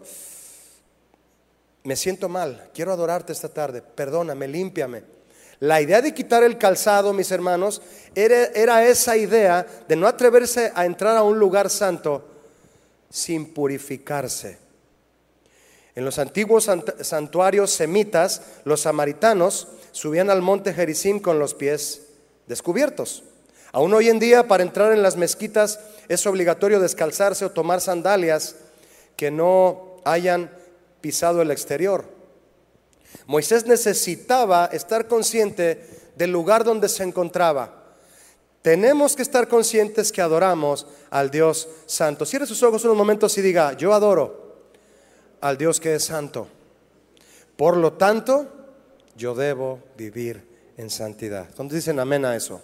[1.86, 5.04] me siento mal, quiero adorarte esta tarde, perdóname, límpiame.
[5.60, 7.80] La idea de quitar el calzado, mis hermanos,
[8.14, 12.26] era, esa idea de no atreverse a entrar a un lugar santo
[13.08, 14.58] sin purificarse.
[15.94, 16.68] En los antiguos
[17.02, 22.02] santuarios semitas, los samaritanos subían al monte Gerizim con los pies
[22.48, 23.22] descubiertos.
[23.70, 28.56] Aún hoy en día, para entrar en las mezquitas es obligatorio descalzarse o tomar sandalias
[29.16, 30.50] que no hayan
[31.00, 32.04] pisado el exterior.
[33.26, 37.84] Moisés necesitaba estar consciente del lugar donde se encontraba.
[38.62, 42.26] Tenemos que estar conscientes que adoramos al Dios santo.
[42.26, 44.64] Cierre sus ojos unos momentos y diga, yo adoro
[45.40, 46.48] al Dios que es santo.
[47.56, 48.46] Por lo tanto,
[49.16, 50.42] yo debo vivir
[50.76, 51.48] en santidad.
[51.56, 52.60] ¿Dónde dicen amén a eso?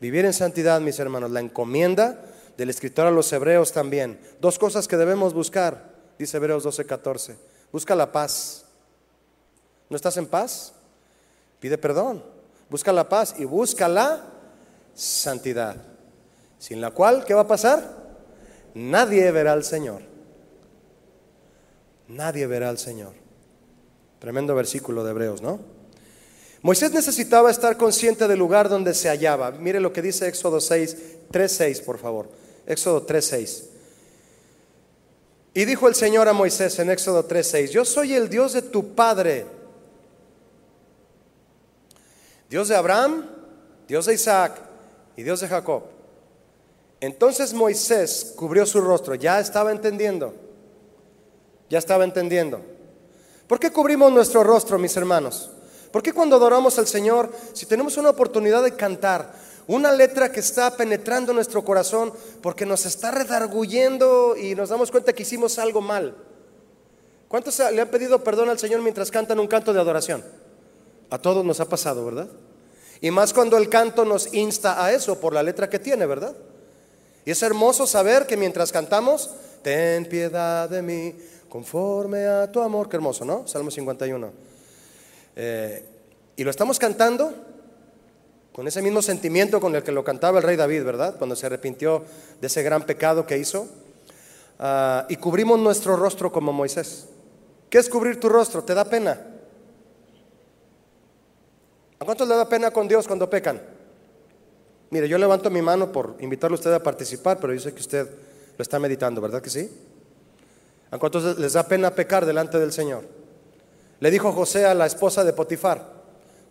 [0.00, 2.24] Vivir en santidad, mis hermanos, la encomienda
[2.56, 4.18] del escritor a los hebreos también.
[4.40, 7.36] Dos cosas que debemos buscar, dice Hebreos 12:14.
[7.72, 8.62] Busca la paz
[9.92, 10.72] ¿No estás en paz?
[11.60, 12.24] Pide perdón.
[12.70, 14.24] Busca la paz y busca la
[14.94, 15.76] santidad.
[16.58, 18.16] Sin la cual, ¿qué va a pasar?
[18.72, 20.00] Nadie verá al Señor.
[22.08, 23.12] Nadie verá al Señor.
[24.18, 25.60] Tremendo versículo de Hebreos, ¿no?
[26.62, 29.50] Moisés necesitaba estar consciente del lugar donde se hallaba.
[29.50, 30.96] Mire lo que dice Éxodo 6,
[31.30, 32.30] 3, 6, por favor.
[32.64, 33.68] Éxodo 3, 6.
[35.54, 38.62] Y dijo el Señor a Moisés en Éxodo 3, 6, yo soy el Dios de
[38.62, 39.46] tu Padre
[42.52, 43.24] Dios de Abraham,
[43.88, 44.60] Dios de Isaac
[45.16, 45.84] y Dios de Jacob.
[47.00, 50.34] Entonces Moisés cubrió su rostro, ya estaba entendiendo,
[51.70, 52.60] ya estaba entendiendo.
[53.46, 55.50] ¿Por qué cubrimos nuestro rostro, mis hermanos?
[55.90, 59.32] ¿Por qué cuando adoramos al Señor, si tenemos una oportunidad de cantar
[59.66, 65.12] una letra que está penetrando nuestro corazón porque nos está redarguyendo y nos damos cuenta
[65.12, 66.16] que hicimos algo mal?
[67.28, 70.22] ¿Cuántos le han pedido perdón al Señor mientras cantan un canto de adoración?
[71.10, 72.28] A todos nos ha pasado, ¿verdad?
[73.00, 76.34] Y más cuando el canto nos insta a eso por la letra que tiene, ¿verdad?
[77.24, 79.30] Y es hermoso saber que mientras cantamos,
[79.62, 81.14] ten piedad de mí,
[81.48, 82.88] conforme a tu amor.
[82.88, 83.46] Qué hermoso, ¿no?
[83.46, 84.30] Salmo 51.
[85.36, 85.84] Eh,
[86.36, 87.32] y lo estamos cantando
[88.52, 91.16] con ese mismo sentimiento con el que lo cantaba el rey David, ¿verdad?
[91.16, 92.04] Cuando se arrepintió
[92.40, 93.66] de ese gran pecado que hizo.
[94.58, 97.08] Ah, y cubrimos nuestro rostro como Moisés.
[97.70, 98.62] ¿Qué es cubrir tu rostro?
[98.62, 99.18] ¿Te da pena?
[101.98, 103.62] ¿A cuántos le da pena con Dios cuando pecan?
[104.90, 107.80] Mire, yo levanto mi mano por invitarle a usted a participar, pero yo sé que
[107.80, 108.06] usted
[108.58, 109.70] lo está meditando, ¿verdad que sí?
[110.90, 113.04] ¿A cuántos les da pena pecar delante del Señor?
[114.00, 115.91] Le dijo José a la esposa de Potifar,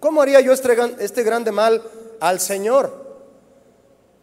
[0.02, 1.82] ¿cómo haría yo este, este grande mal
[2.20, 2.92] al Señor?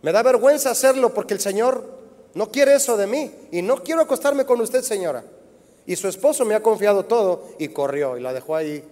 [0.02, 1.82] Me da vergüenza hacerlo porque el Señor
[2.34, 5.24] no quiere eso de mí y no quiero acostarme con usted, señora.
[5.86, 8.84] Y su esposo me ha confiado todo y corrió y la dejó ahí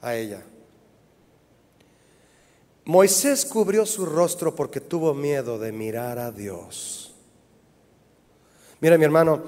[0.00, 0.42] a ella.
[2.84, 7.14] Moisés cubrió su rostro porque tuvo miedo de mirar a Dios.
[8.80, 9.42] Mira mi hermano,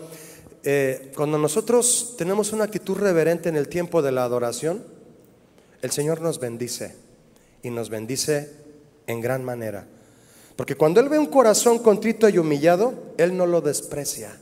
[0.63, 4.85] eh, cuando nosotros tenemos una actitud reverente en el tiempo de la adoración,
[5.83, 6.95] el Señor nos bendice
[7.63, 8.51] y nos bendice
[9.07, 9.87] en gran manera.
[10.57, 14.37] Porque cuando Él ve un corazón contrito y humillado, Él no lo desprecia.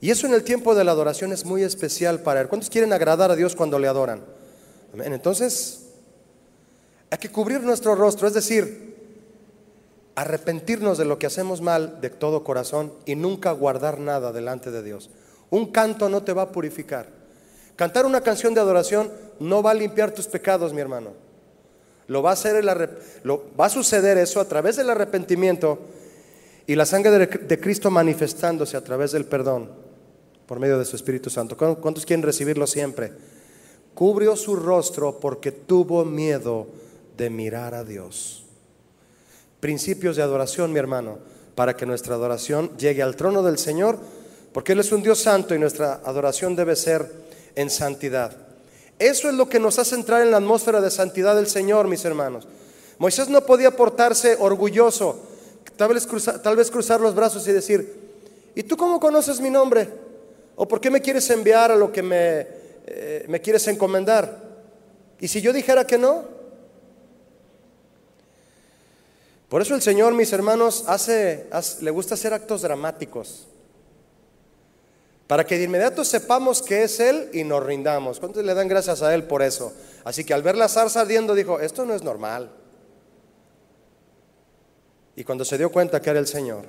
[0.00, 2.48] Y eso en el tiempo de la adoración es muy especial para Él.
[2.48, 4.22] ¿Cuántos quieren agradar a Dios cuando le adoran?
[5.02, 5.86] Entonces,
[7.10, 8.94] hay que cubrir nuestro rostro, es decir,
[10.14, 14.82] arrepentirnos de lo que hacemos mal de todo corazón y nunca guardar nada delante de
[14.82, 15.10] Dios.
[15.50, 17.23] Un canto no te va a purificar.
[17.76, 19.10] Cantar una canción de adoración
[19.40, 21.12] no va a limpiar tus pecados, mi hermano.
[22.06, 22.66] Lo va a hacer el
[23.22, 25.78] lo, va a suceder eso a través del arrepentimiento
[26.66, 29.70] y la sangre de, de Cristo manifestándose a través del perdón
[30.46, 31.56] por medio de su Espíritu Santo.
[31.56, 33.12] ¿Cuántos quieren recibirlo siempre?
[33.94, 36.66] Cubrió su rostro porque tuvo miedo
[37.16, 38.44] de mirar a Dios.
[39.60, 41.18] Principios de adoración, mi hermano,
[41.54, 43.98] para que nuestra adoración llegue al trono del Señor,
[44.52, 47.10] porque Él es un Dios santo y nuestra adoración debe ser
[47.54, 48.36] en santidad.
[48.98, 52.04] Eso es lo que nos hace entrar en la atmósfera de santidad del Señor, mis
[52.04, 52.46] hermanos.
[52.98, 55.20] Moisés no podía portarse orgulloso,
[55.76, 57.94] tal vez, cruzar, tal vez cruzar los brazos y decir,
[58.54, 59.88] ¿y tú cómo conoces mi nombre?
[60.56, 62.46] ¿O por qué me quieres enviar a lo que me,
[62.86, 64.42] eh, quieres encomendar?
[65.20, 66.22] Y si yo dijera que no,
[69.48, 71.46] por eso el Señor, mis hermanos, hace,
[71.80, 73.46] le gusta hacer actos dramáticos.
[75.26, 78.20] Para que de inmediato sepamos que es Él y nos rindamos.
[78.20, 79.72] ¿Cuántos le dan gracias a Él por eso?
[80.04, 82.50] Así que al ver la zarza ardiendo dijo, esto no es normal.
[85.16, 86.64] Y cuando se dio cuenta que era el Señor,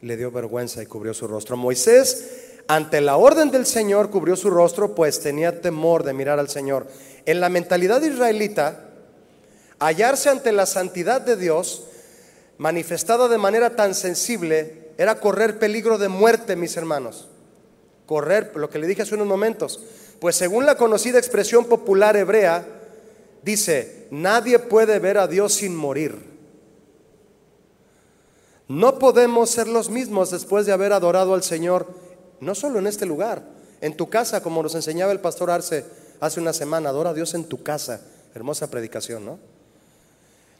[0.00, 1.56] le dio vergüenza y cubrió su rostro.
[1.56, 6.48] Moisés, ante la orden del Señor, cubrió su rostro, pues tenía temor de mirar al
[6.48, 6.86] Señor.
[7.26, 8.88] En la mentalidad israelita,
[9.78, 11.84] hallarse ante la santidad de Dios
[12.58, 17.29] manifestada de manera tan sensible era correr peligro de muerte, mis hermanos.
[18.10, 19.78] Correr, lo que le dije hace unos momentos.
[20.18, 22.66] Pues según la conocida expresión popular hebrea,
[23.44, 26.18] dice, nadie puede ver a Dios sin morir.
[28.66, 31.86] No podemos ser los mismos después de haber adorado al Señor,
[32.40, 33.44] no solo en este lugar,
[33.80, 35.84] en tu casa, como nos enseñaba el pastor Arce
[36.18, 38.00] hace una semana, adora a Dios en tu casa.
[38.34, 39.38] Hermosa predicación, ¿no?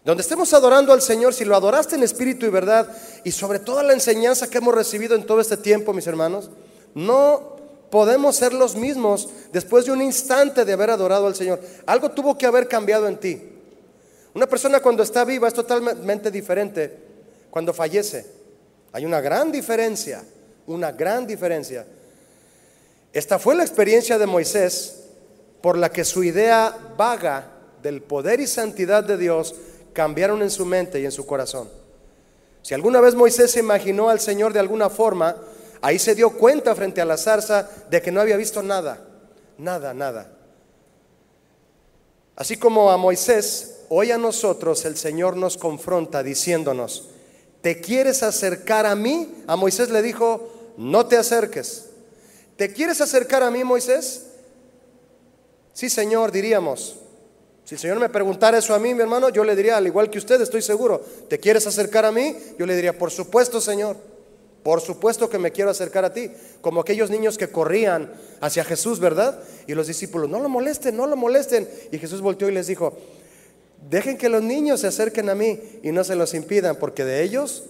[0.05, 3.83] Donde estemos adorando al Señor, si lo adoraste en espíritu y verdad, y sobre toda
[3.83, 6.49] la enseñanza que hemos recibido en todo este tiempo, mis hermanos,
[6.95, 7.57] no
[7.91, 11.61] podemos ser los mismos después de un instante de haber adorado al Señor.
[11.87, 13.43] Algo tuvo que haber cambiado en ti.
[14.35, 16.97] Una persona cuando está viva es totalmente diferente
[17.51, 18.27] cuando fallece.
[18.93, 20.23] Hay una gran diferencia,
[20.67, 21.85] una gran diferencia.
[23.13, 24.97] Esta fue la experiencia de Moisés
[25.61, 27.51] por la que su idea vaga
[27.83, 29.55] del poder y santidad de Dios
[29.93, 31.69] cambiaron en su mente y en su corazón.
[32.63, 35.37] Si alguna vez Moisés se imaginó al Señor de alguna forma,
[35.83, 39.07] ahí se dio cuenta frente a la zarza de que no había visto nada,
[39.59, 40.33] nada, nada.
[42.37, 47.11] Así como a Moisés, hoy a nosotros el Señor nos confronta diciéndonos,
[47.61, 49.43] ¿te quieres acercar a mí?
[49.47, 51.87] A Moisés le dijo, no te acerques.
[52.57, 54.27] ¿Te quieres acercar a mí, Moisés?
[55.73, 56.97] Sí, Señor, diríamos.
[57.65, 60.11] Si el Señor me preguntara eso a mí, mi hermano, yo le diría, al igual
[60.11, 62.37] que usted, estoy seguro, ¿te quieres acercar a mí?
[62.59, 63.97] Yo le diría, por supuesto, Señor,
[64.63, 66.31] por supuesto que me quiero acercar a ti,
[66.61, 69.41] como aquellos niños que corrían hacia Jesús, ¿verdad?
[69.67, 71.69] Y los discípulos, no lo molesten, no lo molesten.
[71.91, 72.97] Y Jesús volteó y les dijo,
[73.89, 77.23] dejen que los niños se acerquen a mí y no se los impidan, porque de
[77.23, 77.65] ellos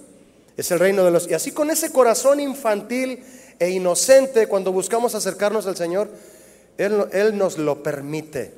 [0.56, 1.30] es el reino de los...
[1.30, 3.22] Y así con ese corazón infantil
[3.60, 6.08] e inocente, cuando buscamos acercarnos al Señor,
[6.76, 8.52] Él, Él nos lo permite.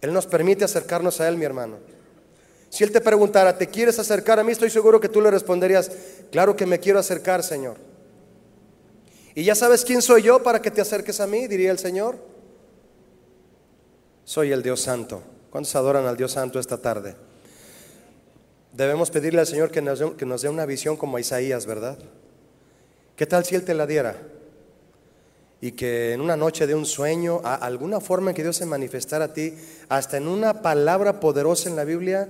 [0.00, 1.95] Él nos permite acercarnos a Él, mi hermano.
[2.76, 4.52] Si Él te preguntara, ¿te quieres acercar a mí?
[4.52, 5.90] Estoy seguro que tú le responderías,
[6.30, 7.78] claro que me quiero acercar, Señor.
[9.34, 11.46] ¿Y ya sabes quién soy yo para que te acerques a mí?
[11.46, 12.18] Diría el Señor.
[14.24, 15.22] Soy el Dios Santo.
[15.48, 17.16] ¿Cuántos adoran al Dios Santo esta tarde?
[18.74, 21.96] Debemos pedirle al Señor que nos, dé, una visión como Isaías, ¿verdad?
[23.16, 24.18] ¿Qué tal si Él te la diera?
[25.62, 28.66] Y que en una noche de un sueño, a alguna forma en que Dios se
[28.66, 29.54] manifestara a ti,
[29.88, 32.28] hasta en una palabra poderosa en la Biblia,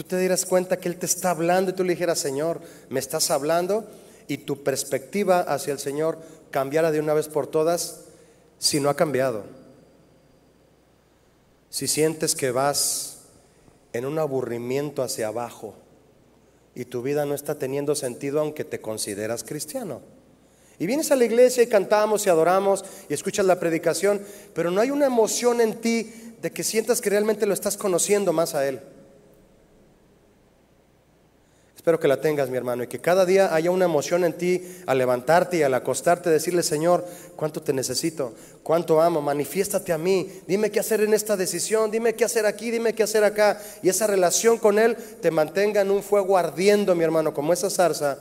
[0.00, 2.98] tú te dieras cuenta que Él te está hablando y tú le dijeras, Señor, me
[2.98, 3.86] estás hablando,
[4.28, 6.16] y tu perspectiva hacia el Señor
[6.50, 8.04] cambiara de una vez por todas,
[8.58, 9.44] si no ha cambiado.
[11.68, 13.18] Si sientes que vas
[13.92, 15.74] en un aburrimiento hacia abajo
[16.74, 20.00] y tu vida no está teniendo sentido aunque te consideras cristiano.
[20.78, 24.22] Y vienes a la iglesia y cantamos y adoramos y escuchas la predicación,
[24.54, 28.32] pero no hay una emoción en ti de que sientas que realmente lo estás conociendo
[28.32, 28.80] más a Él.
[31.80, 34.62] Espero que la tengas, mi hermano, y que cada día haya una emoción en ti
[34.84, 37.06] al levantarte y al acostarte, decirle, Señor,
[37.36, 42.12] cuánto te necesito, cuánto amo, manifiéstate a mí, dime qué hacer en esta decisión, dime
[42.12, 43.58] qué hacer aquí, dime qué hacer acá.
[43.82, 47.70] Y esa relación con Él te mantenga en un fuego ardiendo, mi hermano, como esa
[47.70, 48.18] zarza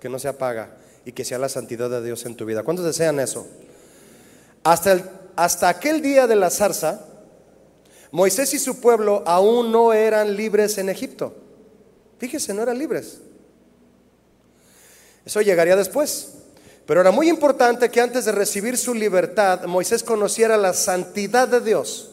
[0.00, 0.70] que no se apaga
[1.04, 2.62] y que sea la santidad de Dios en tu vida.
[2.62, 3.46] ¿Cuántos desean eso?
[4.62, 4.98] Hasta,
[5.36, 7.04] hasta aquel día de la zarza,
[8.12, 11.43] Moisés y su pueblo aún no eran libres en Egipto.
[12.24, 13.18] Fíjese, no eran libres.
[15.26, 16.30] Eso llegaría después.
[16.86, 21.60] Pero era muy importante que antes de recibir su libertad, Moisés conociera la santidad de
[21.60, 22.12] Dios.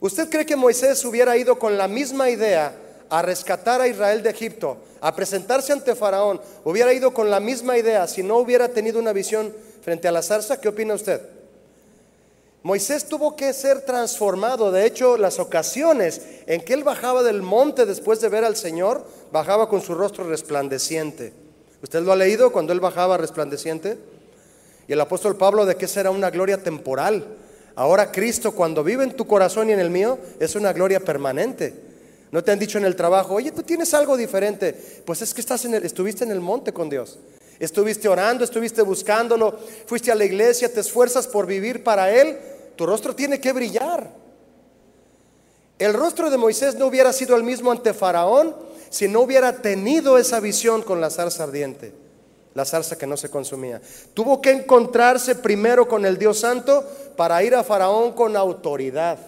[0.00, 2.74] ¿Usted cree que Moisés hubiera ido con la misma idea
[3.10, 6.40] a rescatar a Israel de Egipto, a presentarse ante Faraón?
[6.64, 10.22] ¿Hubiera ido con la misma idea si no hubiera tenido una visión frente a la
[10.22, 10.58] zarza?
[10.62, 11.20] ¿Qué opina usted?
[12.62, 14.70] Moisés tuvo que ser transformado.
[14.70, 19.06] De hecho, las ocasiones en que él bajaba del monte después de ver al Señor,
[19.32, 21.32] bajaba con su rostro resplandeciente.
[21.82, 23.98] ¿Usted lo ha leído cuando él bajaba resplandeciente?
[24.86, 27.24] Y el apóstol Pablo de que esa era una gloria temporal.
[27.76, 31.72] Ahora Cristo cuando vive en tu corazón y en el mío es una gloria permanente.
[32.30, 34.74] No te han dicho en el trabajo, oye, tú tienes algo diferente.
[35.06, 37.18] Pues es que estás en el, estuviste en el monte con Dios.
[37.60, 39.54] Estuviste orando, estuviste buscándolo,
[39.84, 42.38] fuiste a la iglesia, te esfuerzas por vivir para Él,
[42.74, 44.10] tu rostro tiene que brillar.
[45.78, 48.56] El rostro de Moisés no hubiera sido el mismo ante Faraón
[48.88, 51.92] si no hubiera tenido esa visión con la zarza ardiente,
[52.54, 53.82] la zarza que no se consumía.
[54.14, 56.82] Tuvo que encontrarse primero con el Dios Santo
[57.14, 59.18] para ir a Faraón con autoridad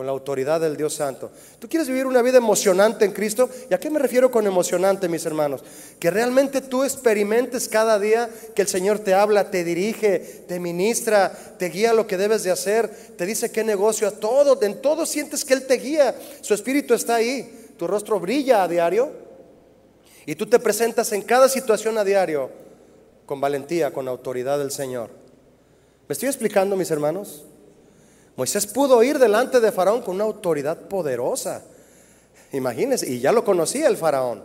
[0.00, 1.30] con la autoridad del Dios Santo.
[1.58, 3.50] ¿Tú quieres vivir una vida emocionante en Cristo?
[3.68, 5.62] ¿Y a qué me refiero con emocionante, mis hermanos?
[5.98, 11.30] Que realmente tú experimentes cada día que el Señor te habla, te dirige, te ministra,
[11.58, 15.04] te guía lo que debes de hacer, te dice qué negocio, a todo, en todo
[15.04, 16.14] sientes que Él te guía.
[16.40, 19.10] Su espíritu está ahí, tu rostro brilla a diario
[20.24, 22.50] y tú te presentas en cada situación a diario
[23.26, 25.10] con valentía, con autoridad del Señor.
[26.08, 27.44] ¿Me estoy explicando, mis hermanos?
[28.36, 31.62] Moisés pudo ir delante de Faraón con una autoridad poderosa.
[32.52, 34.42] Imagínense, y ya lo conocía el Faraón.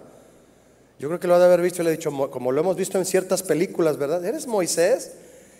[0.99, 2.77] Yo creo que lo ha de haber visto y le he dicho, como lo hemos
[2.77, 4.23] visto en ciertas películas, ¿verdad?
[4.23, 5.13] ¿Eres Moisés?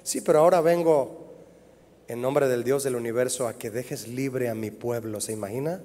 [0.04, 1.34] Sí, pero ahora vengo
[2.08, 5.20] en nombre del Dios del universo a que dejes libre a mi pueblo.
[5.20, 5.82] ¿Se imagina?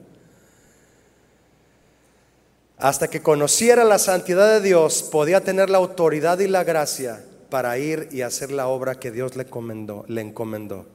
[2.76, 7.76] Hasta que conociera la santidad de Dios, podía tener la autoridad y la gracia para
[7.78, 10.86] ir y hacer la obra que Dios le, encomendó, le encomendó.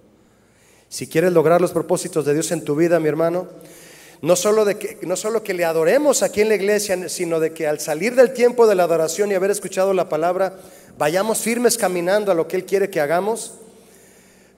[0.96, 3.50] Si quieres lograr los propósitos de Dios en tu vida, mi hermano,
[4.22, 7.52] no solo, de que, no solo que le adoremos aquí en la iglesia, sino de
[7.52, 10.56] que al salir del tiempo de la adoración y haber escuchado la palabra,
[10.98, 13.56] vayamos firmes caminando a lo que Él quiere que hagamos,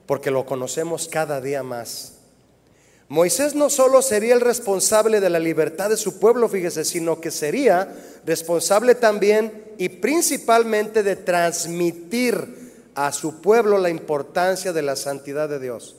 [0.06, 2.12] porque lo conocemos cada día más.
[3.08, 7.32] Moisés no solo sería el responsable de la libertad de su pueblo, fíjese, sino que
[7.32, 7.92] sería
[8.24, 15.58] responsable también y principalmente de transmitir a su pueblo la importancia de la santidad de
[15.58, 15.97] Dios.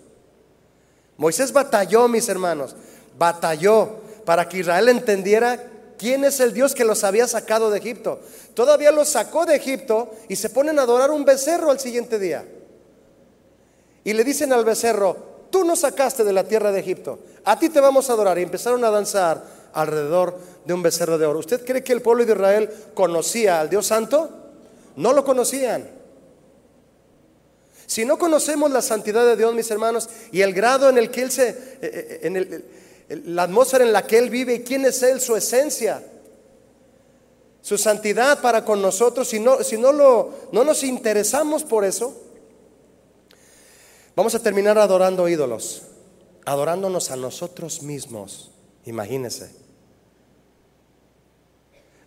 [1.19, 2.77] Moisés batalló, mis hermanos,
[3.17, 5.61] batalló para que Israel entendiera
[5.97, 8.21] quién es el Dios que los había sacado de Egipto.
[8.53, 12.47] Todavía los sacó de Egipto y se ponen a adorar un becerro al siguiente día.
[14.05, 15.17] Y le dicen al becerro,
[15.51, 18.39] tú nos sacaste de la tierra de Egipto, a ti te vamos a adorar.
[18.39, 19.43] Y empezaron a danzar
[19.73, 21.39] alrededor de un becerro de oro.
[21.39, 24.29] ¿Usted cree que el pueblo de Israel conocía al Dios Santo?
[24.95, 25.98] No lo conocían.
[27.89, 31.23] Si no conocemos la santidad de Dios, mis hermanos, y el grado en el que
[31.23, 32.65] Él se, eh, eh,
[33.09, 36.03] en la atmósfera en la que Él vive y quién es Él, su esencia,
[37.63, 42.15] su santidad para con nosotros, si no, si no, lo, no nos interesamos por eso,
[44.15, 45.81] vamos a terminar adorando ídolos,
[46.45, 48.51] adorándonos a nosotros mismos.
[48.85, 49.49] Imagínense.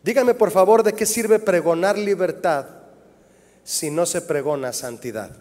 [0.05, 2.67] Díganme por favor de qué sirve pregonar libertad
[3.65, 5.37] si no se pregona santidad.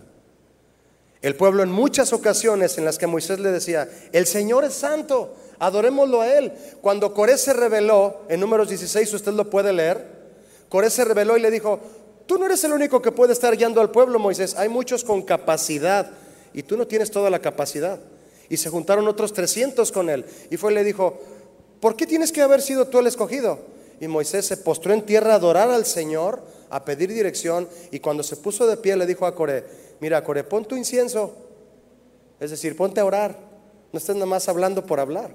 [1.22, 5.36] El pueblo en muchas ocasiones en las que Moisés le decía, el Señor es santo,
[5.60, 6.52] adorémoslo a Él.
[6.82, 10.04] Cuando Coré se reveló, en números 16 usted lo puede leer,
[10.68, 11.80] Coré se reveló y le dijo,
[12.26, 15.22] tú no eres el único que puede estar guiando al pueblo, Moisés, hay muchos con
[15.22, 16.10] capacidad
[16.54, 18.00] y tú no tienes toda la capacidad.
[18.50, 20.26] Y se juntaron otros 300 con él.
[20.50, 21.20] Y fue y le dijo,
[21.80, 23.60] ¿por qué tienes que haber sido tú el escogido?
[24.02, 27.70] Y Moisés se postró en tierra a adorar al Señor, a pedir dirección.
[27.92, 29.64] Y cuando se puso de pie le dijo a Coré,
[30.02, 31.34] mira Coré, pon tu incienso.
[32.42, 33.38] Es decir, ponte a orar.
[33.94, 35.34] No estés nada más hablando por hablar.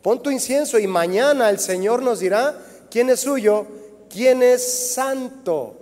[0.00, 2.58] Pon tu incienso y mañana el Señor nos dirá
[2.90, 3.66] quién es suyo,
[4.08, 5.76] quién es santo.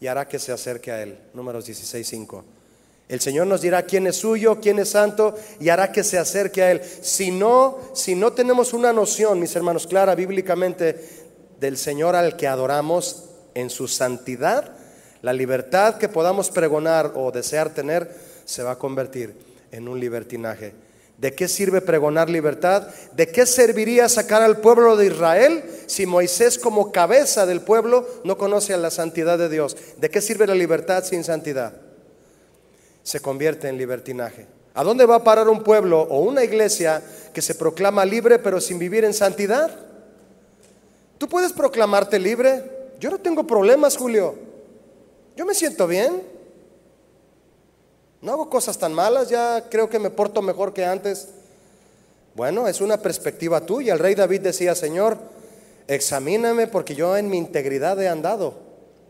[0.00, 1.18] Y hará que se acerque a él.
[1.34, 2.44] Números 16, 5.
[3.10, 6.62] El Señor nos dirá quién es suyo, quién es santo y hará que se acerque
[6.62, 6.80] a Él.
[7.02, 11.08] Si no, si no tenemos una noción, mis hermanos, clara bíblicamente
[11.58, 14.76] del Señor al que adoramos en su santidad,
[15.22, 18.14] la libertad que podamos pregonar o desear tener
[18.44, 19.34] se va a convertir
[19.70, 20.72] en un libertinaje.
[21.18, 22.88] ¿De qué sirve pregonar libertad?
[23.12, 28.38] ¿De qué serviría sacar al pueblo de Israel si Moisés como cabeza del pueblo no
[28.38, 29.76] conoce a la santidad de Dios?
[29.98, 31.74] ¿De qué sirve la libertad sin santidad?
[33.02, 34.46] se convierte en libertinaje.
[34.74, 37.02] ¿A dónde va a parar un pueblo o una iglesia
[37.34, 39.70] que se proclama libre pero sin vivir en santidad?
[41.18, 42.62] ¿Tú puedes proclamarte libre?
[42.98, 44.34] Yo no tengo problemas, Julio.
[45.36, 46.22] Yo me siento bien.
[48.20, 51.28] No hago cosas tan malas, ya creo que me porto mejor que antes.
[52.34, 53.92] Bueno, es una perspectiva tuya.
[53.92, 55.18] El rey David decía, Señor,
[55.88, 58.54] examíname porque yo en mi integridad he andado.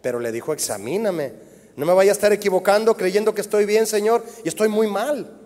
[0.03, 1.51] Pero le dijo, examíname
[1.81, 5.39] no me vaya a estar equivocando creyendo que estoy bien, Señor, y estoy muy mal.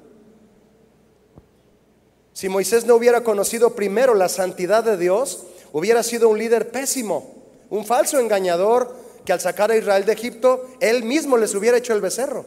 [2.33, 7.37] Si Moisés no hubiera conocido primero la santidad de Dios, hubiera sido un líder pésimo,
[7.70, 11.95] un falso engañador que al sacar a Israel de Egipto, él mismo les hubiera hecho
[11.95, 12.45] el becerro.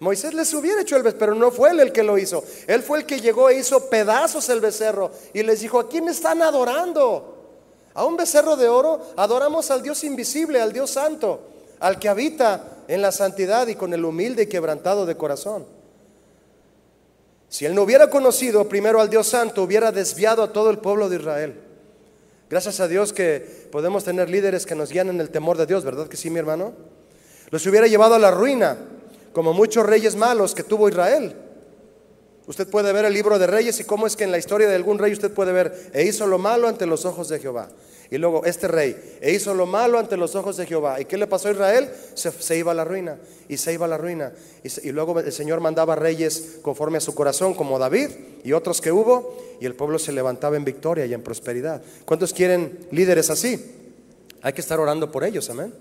[0.00, 2.42] Moisés les hubiera hecho el becerro, pero no fue él el que lo hizo.
[2.66, 6.08] Él fue el que llegó e hizo pedazos el becerro y les dijo, ¿a quién
[6.08, 7.38] están adorando?
[7.94, 11.52] A un becerro de oro adoramos al Dios invisible, al Dios santo
[11.82, 15.66] al que habita en la santidad y con el humilde y quebrantado de corazón.
[17.48, 21.08] Si él no hubiera conocido primero al Dios Santo, hubiera desviado a todo el pueblo
[21.08, 21.60] de Israel.
[22.52, 25.84] Gracias a Dios que podemos tener líderes que nos guían en el temor de Dios,
[25.86, 26.74] ¿verdad que sí, mi hermano?
[27.48, 28.76] Los hubiera llevado a la ruina,
[29.32, 31.34] como muchos reyes malos que tuvo Israel.
[32.46, 34.74] Usted puede ver el libro de reyes y cómo es que en la historia de
[34.74, 37.68] algún rey usted puede ver, e hizo lo malo ante los ojos de Jehová.
[38.10, 41.00] Y luego este rey, e hizo lo malo ante los ojos de Jehová.
[41.00, 41.88] ¿Y qué le pasó a Israel?
[42.14, 43.16] Se, iba a la ruina,
[43.48, 44.32] y se iba a la ruina.
[44.62, 48.10] Y, y, luego el Señor mandaba reyes conforme a su corazón, como David
[48.44, 51.80] y otros que hubo, y el pueblo se levantaba en victoria y en prosperidad.
[52.04, 53.78] ¿Cuántos quieren líderes así?
[54.42, 55.72] Hay que estar orando por ellos, amén.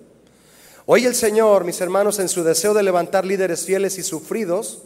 [0.85, 4.83] Hoy el Señor, mis hermanos, en su deseo de levantar líderes fieles y sufridos,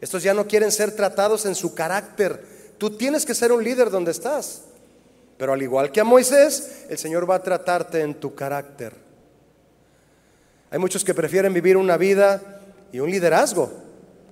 [0.00, 2.44] estos ya no quieren ser tratados en su carácter.
[2.78, 4.62] Tú tienes que ser un líder donde estás.
[5.36, 8.94] Pero al igual que a Moisés, el Señor va a tratarte en tu carácter.
[10.70, 12.60] Hay muchos que prefieren vivir una vida
[12.92, 13.70] y un liderazgo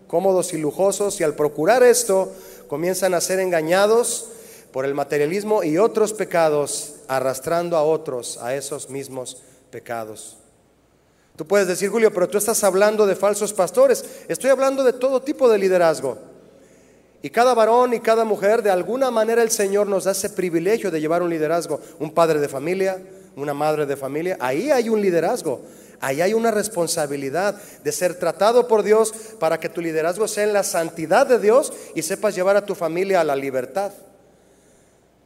[0.06, 2.32] cómodos y lujosos y al procurar esto
[2.68, 4.28] comienzan a ser engañados
[4.72, 10.36] por el materialismo y otros pecados, arrastrando a otros a esos mismos pecados.
[11.36, 14.04] Tú puedes decir, Julio, pero tú estás hablando de falsos pastores.
[14.26, 16.18] Estoy hablando de todo tipo de liderazgo.
[17.22, 20.90] Y cada varón y cada mujer, de alguna manera el Señor nos da ese privilegio
[20.90, 21.80] de llevar un liderazgo.
[21.98, 22.98] Un padre de familia,
[23.36, 25.60] una madre de familia, ahí hay un liderazgo.
[26.00, 30.52] Ahí hay una responsabilidad de ser tratado por Dios para que tu liderazgo sea en
[30.52, 33.92] la santidad de Dios y sepas llevar a tu familia a la libertad.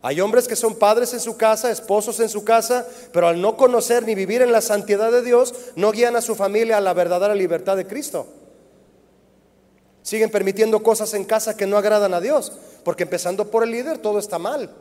[0.02, 3.56] Hay hombres que son padres en su casa, esposos en su casa, pero al no
[3.56, 6.94] conocer ni vivir en la santidad de Dios, no guían a su familia a la
[6.94, 8.26] verdadera libertad de Cristo.
[10.02, 13.98] Siguen permitiendo cosas en casa que no agradan a Dios, porque empezando por el líder
[13.98, 14.74] todo está mal.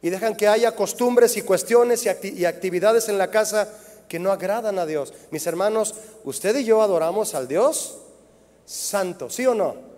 [0.00, 3.68] Y dejan que haya costumbres y cuestiones y actividades en la casa
[4.08, 5.12] que no agradan a Dios.
[5.32, 7.98] Mis hermanos, usted y yo adoramos al Dios
[8.64, 9.91] santo, ¿sí o no?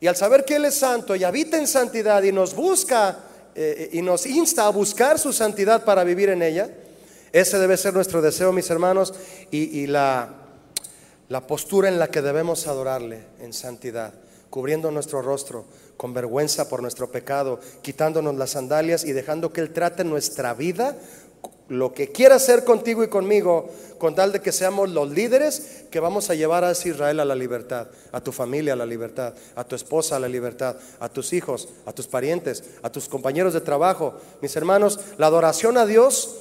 [0.00, 3.18] Y al saber que Él es santo y habita en santidad y nos busca
[3.54, 6.70] eh, y nos insta a buscar su santidad para vivir en ella,
[7.32, 9.14] ese debe ser nuestro deseo, mis hermanos,
[9.52, 10.40] y la,
[11.30, 14.12] la postura en la que debemos adorarle en santidad,
[14.50, 15.64] cubriendo nuestro rostro
[15.96, 20.96] con vergüenza por nuestro pecado, quitándonos las sandalias y dejando que Él trate nuestra vida
[21.70, 26.00] lo que quiera hacer contigo y conmigo, con tal de que seamos los líderes que
[26.00, 29.62] vamos a llevar a Israel a la libertad, a tu familia a la libertad, a
[29.62, 33.60] tu esposa a la libertad, a tus hijos, a tus parientes, a tus compañeros de
[33.60, 34.14] trabajo.
[34.42, 36.38] Mis hermanos, la adoración a Dios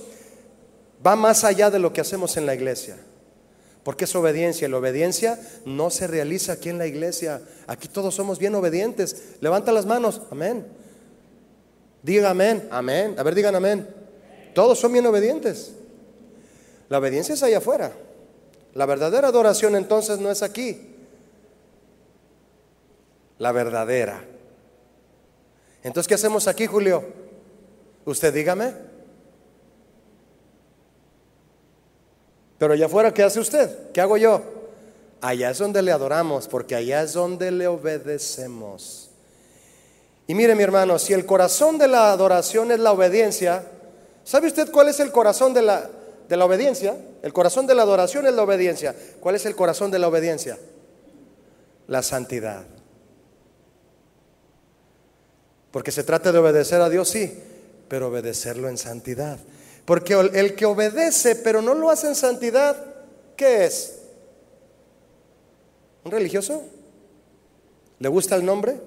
[1.05, 2.97] va más allá de lo que hacemos en la iglesia.
[3.83, 4.67] Porque es obediencia.
[4.67, 7.41] Y la obediencia no se realiza aquí en la iglesia.
[7.67, 9.35] Aquí todos somos bien obedientes.
[9.41, 10.23] Levanta las manos.
[10.31, 10.65] Amén.
[12.01, 12.67] Diga amén.
[12.71, 13.13] Amén.
[13.17, 13.98] A ver, digan amén.
[14.59, 15.71] Todos son bien obedientes.
[16.89, 17.93] La obediencia es allá afuera.
[18.73, 20.97] La verdadera adoración entonces no es aquí.
[23.37, 24.21] La verdadera.
[25.81, 27.05] Entonces, ¿qué hacemos aquí, Julio?
[28.03, 28.73] Usted dígame.
[32.57, 33.93] Pero allá afuera, ¿qué hace usted?
[33.93, 34.41] ¿Qué hago yo?
[35.21, 39.09] Allá es donde le adoramos, porque allá es donde le obedecemos.
[40.27, 43.63] Y mire mi hermano, si el corazón de la adoración es la obediencia,
[44.29, 45.89] ¿sabe usted cuál es el corazón de la,
[46.27, 46.95] de la obediencia?
[47.23, 48.95] El corazón de la adoración es la obediencia.
[49.19, 50.59] ¿Cuál es el corazón de la obediencia?
[51.87, 52.63] La santidad.
[55.71, 57.39] Porque se trata de obedecer a Dios, sí,
[57.87, 59.39] pero obedecerlo en santidad.
[59.85, 62.77] Porque el que obedece pero no lo hace en santidad,
[63.35, 63.95] ¿qué es?
[66.03, 66.61] ¿Un religioso?
[67.97, 68.79] ¿Le gusta el nombre?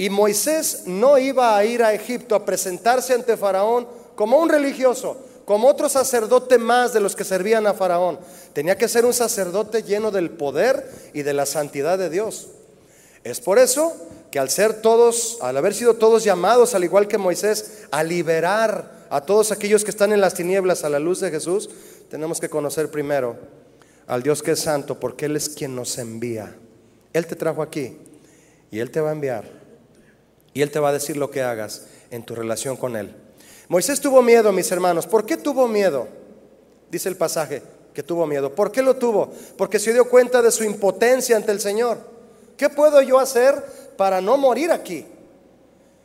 [0.00, 5.18] Y Moisés no iba a ir a Egipto a presentarse ante Faraón como un religioso,
[5.44, 8.18] como otro sacerdote más de los que servían a Faraón.
[8.54, 12.48] Tenía que ser un sacerdote lleno del poder y de la santidad de Dios.
[13.24, 13.94] Es por eso
[14.30, 19.06] que al ser todos, al haber sido todos llamados, al igual que Moisés, a liberar
[19.10, 21.68] a todos aquellos que están en las tinieblas a la luz de Jesús,
[22.08, 23.36] tenemos que conocer primero
[24.06, 26.56] al Dios que es santo, porque Él es quien nos envía.
[27.12, 27.98] Él te trajo aquí
[28.70, 29.59] y Él te va a enviar.
[30.52, 33.14] Y Él te va a decir lo que hagas en tu relación con Él.
[33.68, 35.06] Moisés tuvo miedo, mis hermanos.
[35.06, 36.08] ¿Por qué tuvo miedo?
[36.90, 37.62] Dice el pasaje
[37.94, 38.54] que tuvo miedo.
[38.54, 39.32] ¿Por qué lo tuvo?
[39.56, 41.98] Porque se dio cuenta de su impotencia ante el Señor.
[42.56, 43.62] ¿Qué puedo yo hacer
[43.96, 45.06] para no morir aquí?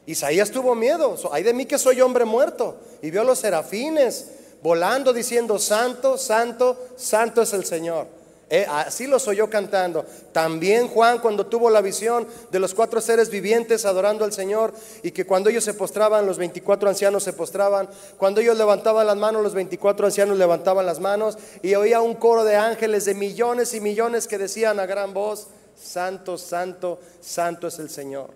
[0.05, 1.17] Isaías tuvo miedo.
[1.31, 2.77] Hay de mí que soy hombre muerto.
[3.01, 4.29] Y vio a los serafines
[4.61, 8.07] volando diciendo, Santo, Santo, Santo es el Señor.
[8.49, 10.05] Eh, así los oyó cantando.
[10.31, 15.11] También Juan cuando tuvo la visión de los cuatro seres vivientes adorando al Señor y
[15.11, 17.89] que cuando ellos se postraban, los 24 ancianos se postraban.
[18.17, 22.43] Cuando ellos levantaban las manos, los 24 ancianos levantaban las manos y oía un coro
[22.43, 27.79] de ángeles de millones y millones que decían a gran voz, Santo, santo, santo es
[27.79, 28.29] el Señor.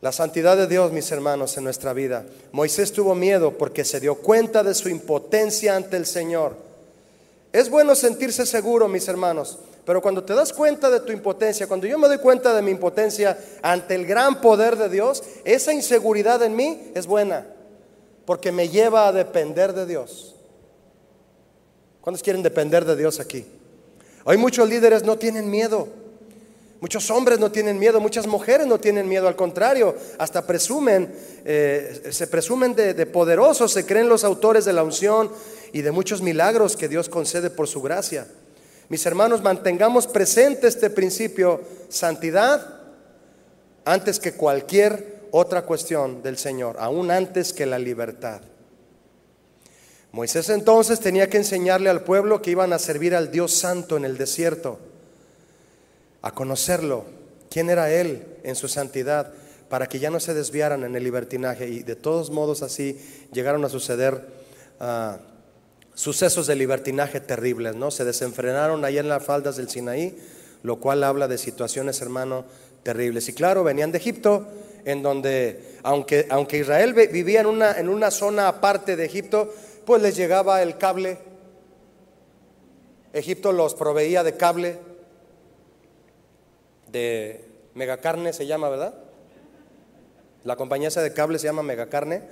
[0.00, 2.24] La santidad de Dios, mis hermanos, en nuestra vida.
[2.50, 6.56] Moisés tuvo miedo porque se dio cuenta de su impotencia ante el Señor.
[7.52, 11.86] Es bueno sentirse seguro, mis hermanos, pero cuando te das cuenta de tu impotencia, cuando
[11.86, 16.42] yo me doy cuenta de mi impotencia ante el gran poder de Dios, esa inseguridad
[16.42, 17.46] en mí es buena,
[18.24, 20.34] porque me lleva a depender de Dios.
[22.00, 23.44] ¿Cuántos quieren depender de Dios aquí?
[24.24, 26.01] Hoy muchos líderes no tienen miedo.
[26.82, 31.14] Muchos hombres no tienen miedo, muchas mujeres no tienen miedo, al contrario, hasta presumen,
[31.44, 35.30] eh, se presumen de, de poderosos, se creen los autores de la unción
[35.72, 38.26] y de muchos milagros que Dios concede por su gracia.
[38.88, 42.80] Mis hermanos, mantengamos presente este principio, santidad,
[43.84, 48.40] antes que cualquier otra cuestión del Señor, aún antes que la libertad.
[50.10, 54.04] Moisés entonces tenía que enseñarle al pueblo que iban a servir al Dios Santo en
[54.04, 54.80] el desierto,
[56.22, 57.04] a conocerlo,
[57.50, 59.32] quién era Él en su santidad,
[59.68, 61.68] para que ya no se desviaran en el libertinaje.
[61.68, 62.98] Y de todos modos así
[63.32, 64.26] llegaron a suceder
[64.80, 65.18] ah,
[65.94, 67.90] sucesos de libertinaje terribles, ¿no?
[67.90, 70.16] Se desenfrenaron ahí en las faldas del Sinaí,
[70.62, 72.44] lo cual habla de situaciones, hermano,
[72.82, 73.28] terribles.
[73.28, 74.46] Y claro, venían de Egipto,
[74.84, 79.52] en donde, aunque, aunque Israel vivía en una, en una zona aparte de Egipto,
[79.84, 81.18] pues les llegaba el cable.
[83.12, 84.78] Egipto los proveía de cable,
[86.92, 88.94] de megacarne se llama, ¿verdad?
[90.44, 92.22] La compañía de cable se llama megacarne.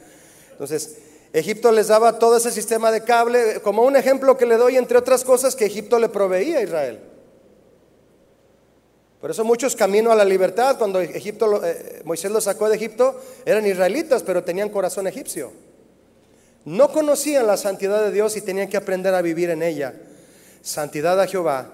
[0.53, 0.99] Entonces,
[1.33, 4.99] Egipto les daba todo ese sistema de cable, como un ejemplo que le doy, entre
[4.99, 7.01] otras cosas, que Egipto le proveía a Israel.
[9.21, 13.21] Por eso muchos camino a la libertad, cuando Egipto, eh, Moisés los sacó de Egipto,
[13.45, 15.53] eran israelitas, pero tenían corazón egipcio.
[16.65, 19.95] No conocían la santidad de Dios y tenían que aprender a vivir en ella.
[20.63, 21.71] Santidad a Jehová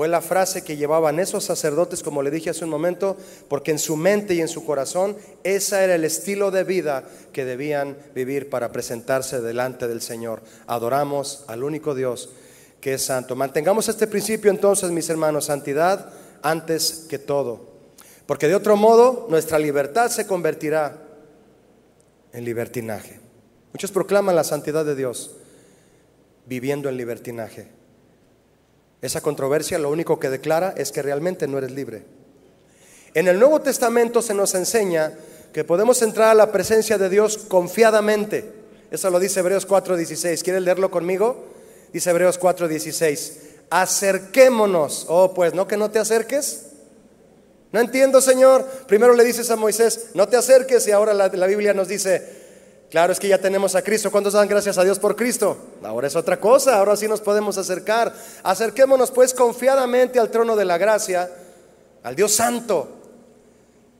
[0.00, 3.78] fue la frase que llevaban esos sacerdotes, como le dije hace un momento, porque en
[3.78, 8.48] su mente y en su corazón ese era el estilo de vida que debían vivir
[8.48, 10.40] para presentarse delante del Señor.
[10.66, 12.30] Adoramos al único Dios
[12.80, 13.36] que es santo.
[13.36, 17.68] Mantengamos este principio entonces, mis hermanos, santidad antes que todo.
[18.24, 20.96] Porque de otro modo nuestra libertad se convertirá
[22.32, 23.20] en libertinaje.
[23.74, 25.36] Muchos proclaman la santidad de Dios
[26.46, 27.79] viviendo en libertinaje.
[29.02, 32.04] Esa controversia lo único que declara es que realmente no eres libre.
[33.14, 35.12] En el Nuevo Testamento se nos enseña
[35.52, 38.44] que podemos entrar a la presencia de Dios confiadamente.
[38.90, 40.42] Eso lo dice Hebreos 4:16.
[40.42, 41.44] ¿Quieres leerlo conmigo?
[41.92, 43.32] Dice Hebreos 4:16.
[43.70, 45.06] Acerquémonos.
[45.08, 46.66] Oh, pues no que no te acerques.
[47.72, 48.64] No entiendo, Señor.
[48.86, 52.39] Primero le dices a Moisés, no te acerques y ahora la, la Biblia nos dice,
[52.90, 54.10] Claro, es que ya tenemos a Cristo.
[54.10, 55.56] ¿Cuántos dan gracias a Dios por Cristo?
[55.84, 58.12] Ahora es otra cosa, ahora sí nos podemos acercar.
[58.42, 61.30] Acerquémonos pues confiadamente al trono de la gracia,
[62.02, 62.88] al Dios Santo,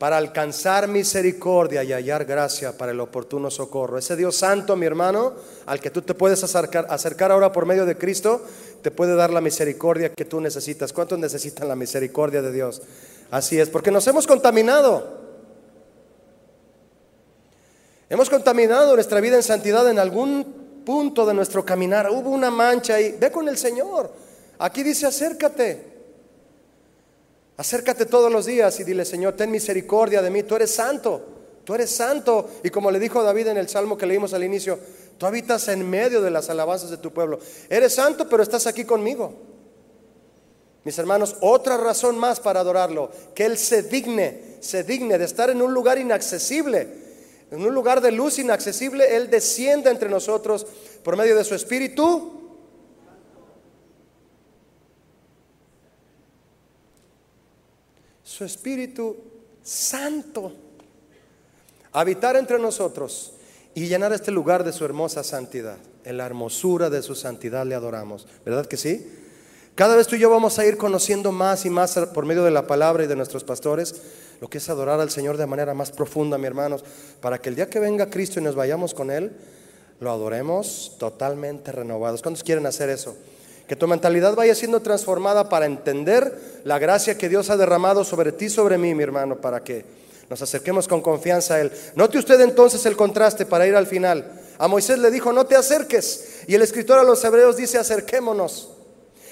[0.01, 3.97] para alcanzar misericordia y hallar gracia para el oportuno socorro.
[3.97, 5.34] Ese Dios Santo, mi hermano,
[5.66, 8.45] al que tú te puedes acercar, acercar ahora por medio de Cristo,
[8.82, 10.93] te puede dar la misericordia que tú necesitas.
[10.93, 12.82] ¿Cuántos necesitan la misericordia de Dios?
[13.30, 15.19] Así es, porque nos hemos contaminado.
[18.11, 22.11] Hemos contaminado nuestra vida en santidad en algún punto de nuestro caminar.
[22.11, 23.16] Hubo una mancha ahí.
[23.18, 24.11] Ve con el Señor.
[24.58, 25.86] Aquí dice acércate.
[27.56, 30.42] Acércate todos los días y dile, Señor, ten misericordia de mí.
[30.42, 31.22] Tú eres santo.
[31.62, 32.50] Tú eres santo.
[32.64, 34.80] Y como le dijo David en el salmo que leímos al inicio,
[35.16, 37.38] tú habitas en medio de las alabanzas de tu pueblo.
[37.68, 39.34] Eres santo, pero estás aquí conmigo.
[40.82, 45.48] Mis hermanos, otra razón más para adorarlo, que Él se digne, se digne de estar
[45.48, 47.09] en un lugar inaccesible
[47.51, 50.66] en un lugar de luz inaccesible, Él desciende entre nosotros
[51.03, 52.32] por medio de su Espíritu.
[58.22, 59.16] Su Espíritu
[59.62, 60.53] Santo.
[61.92, 63.32] Habitar entre nosotros
[63.74, 65.78] y llenar este lugar de su hermosa santidad.
[66.05, 68.28] En la hermosura de su santidad le adoramos.
[68.44, 69.07] ¿Verdad que sí?
[69.74, 72.50] Cada vez tú y yo vamos a ir conociendo más y más por medio de
[72.50, 73.94] la palabra y de nuestros pastores
[74.40, 76.82] lo que es adorar al Señor de manera más profunda, mi hermanos,
[77.20, 79.32] para que el día que venga Cristo y nos vayamos con Él,
[80.00, 82.22] lo adoremos totalmente renovados.
[82.22, 83.14] ¿Cuántos quieren hacer eso?
[83.68, 88.32] Que tu mentalidad vaya siendo transformada para entender la gracia que Dios ha derramado sobre
[88.32, 89.84] ti, sobre mí, mi hermano, para que
[90.30, 91.70] nos acerquemos con confianza a Él.
[91.94, 94.40] Note usted entonces el contraste para ir al final.
[94.58, 96.44] A Moisés le dijo, no te acerques.
[96.46, 98.70] Y el escritor a los hebreos dice, acerquémonos.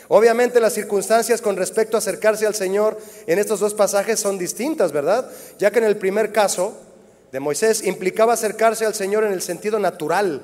[0.09, 4.91] Obviamente las circunstancias con respecto a acercarse al Señor en estos dos pasajes son distintas,
[4.91, 5.31] ¿verdad?
[5.59, 6.75] Ya que en el primer caso
[7.31, 10.43] de Moisés implicaba acercarse al Señor en el sentido natural,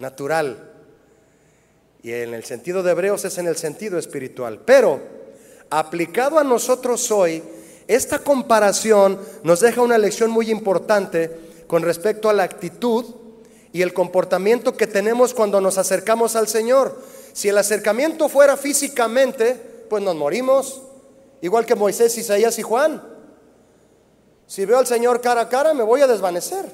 [0.00, 0.72] natural.
[2.02, 4.60] Y en el sentido de Hebreos es en el sentido espiritual.
[4.64, 5.00] Pero
[5.70, 7.42] aplicado a nosotros hoy,
[7.86, 11.30] esta comparación nos deja una lección muy importante
[11.66, 13.04] con respecto a la actitud
[13.72, 16.96] y el comportamiento que tenemos cuando nos acercamos al Señor.
[17.34, 19.56] Si el acercamiento fuera físicamente,
[19.90, 20.82] pues nos morimos,
[21.40, 23.02] igual que Moisés, Isaías y Juan.
[24.46, 26.64] Si veo al Señor cara a cara, me voy a desvanecer.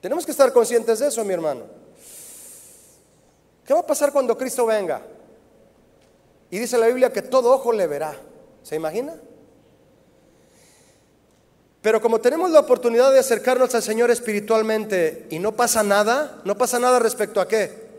[0.00, 1.64] Tenemos que estar conscientes de eso, mi hermano.
[3.66, 5.02] ¿Qué va a pasar cuando Cristo venga?
[6.50, 8.16] Y dice la Biblia que todo ojo le verá.
[8.62, 9.14] ¿Se imagina?
[11.82, 16.56] Pero como tenemos la oportunidad de acercarnos al Señor espiritualmente y no pasa nada, no
[16.56, 17.89] pasa nada respecto a qué?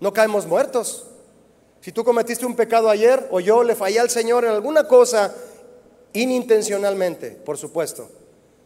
[0.00, 1.06] No caemos muertos.
[1.80, 5.34] Si tú cometiste un pecado ayer o yo le fallé al Señor en alguna cosa,
[6.12, 8.08] inintencionalmente, por supuesto,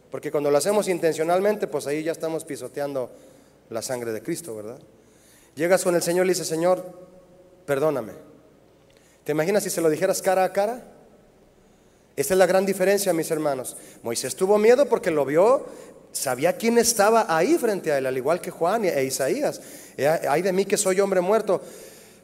[0.09, 3.09] porque cuando lo hacemos intencionalmente, pues ahí ya estamos pisoteando
[3.69, 4.79] la sangre de Cristo, ¿verdad?
[5.55, 6.83] Llegas con el Señor y le dices, Señor,
[7.65, 8.13] perdóname.
[9.23, 10.83] ¿Te imaginas si se lo dijeras cara a cara?
[12.15, 13.75] Esa es la gran diferencia, mis hermanos.
[14.03, 15.65] Moisés tuvo miedo porque lo vio,
[16.13, 19.59] sabía quién estaba ahí frente a él, al igual que Juan e Isaías.
[20.29, 21.61] Hay de mí que soy hombre muerto,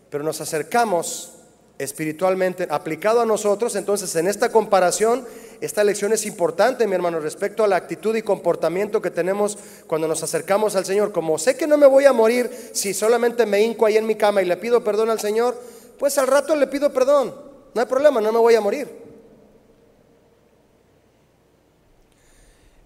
[0.09, 1.33] pero nos acercamos
[1.77, 5.25] espiritualmente aplicado a nosotros, entonces en esta comparación,
[5.61, 10.07] esta lección es importante, mi hermano, respecto a la actitud y comportamiento que tenemos cuando
[10.07, 11.13] nos acercamos al Señor.
[11.13, 14.15] Como sé que no me voy a morir si solamente me hinco ahí en mi
[14.15, 15.59] cama y le pido perdón al Señor,
[15.97, 17.33] pues al rato le pido perdón.
[17.73, 18.98] No hay problema, no me voy a morir.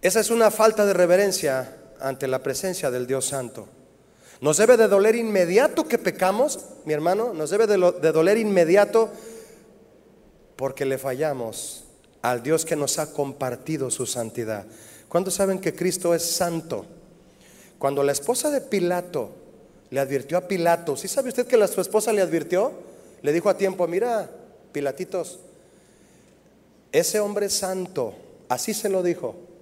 [0.03, 3.69] Esa es una falta de reverencia ante la presencia del Dios Santo.
[4.41, 7.77] Nos debe de doler inmediato que pecamos, mi hermano, nos debe de,
[8.11, 9.09] doler inmediato
[10.57, 11.85] porque le fallamos
[12.21, 14.65] al Dios que nos ha compartido su santidad.
[15.07, 16.85] ¿Cuántos saben que Cristo es santo?
[17.79, 19.29] Cuando la esposa de Pilato
[19.89, 22.73] le advirtió a Pilato, ¿sí sabe usted que la, su esposa le advirtió?
[23.21, 24.29] Le dijo a tiempo, mira,
[24.73, 25.39] Pilatitos,
[26.91, 28.13] ese hombre santo,
[28.49, 29.52] así se lo dijo,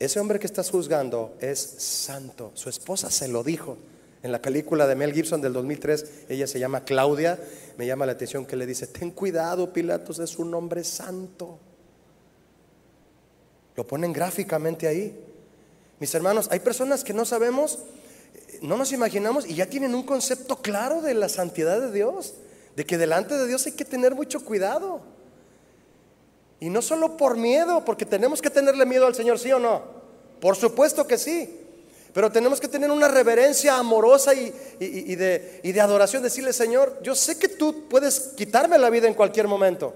[0.00, 2.52] ese hombre que estás juzgando es santo.
[2.54, 3.76] Su esposa se lo dijo.
[4.22, 7.38] En la película de Mel Gibson del 2003, ella se llama Claudia.
[7.76, 11.58] Me llama la atención que le dice, ten cuidado, Pilatos, es un hombre santo.
[13.76, 15.22] Lo ponen gráficamente ahí.
[15.98, 17.80] Mis hermanos, hay personas que no sabemos,
[18.62, 22.36] no nos imaginamos y ya tienen un concepto claro de la santidad de Dios,
[22.74, 25.02] de que delante de Dios hay que tener mucho cuidado.
[26.60, 29.82] Y no solo por miedo, porque tenemos que tenerle miedo al Señor, ¿sí o no?
[30.40, 31.58] Por supuesto que sí.
[32.12, 34.50] Pero tenemos que tener una reverencia amorosa y,
[35.14, 39.48] de, de adoración, decirle, Señor, yo sé que tú puedes quitarme la vida en cualquier
[39.48, 39.94] momento.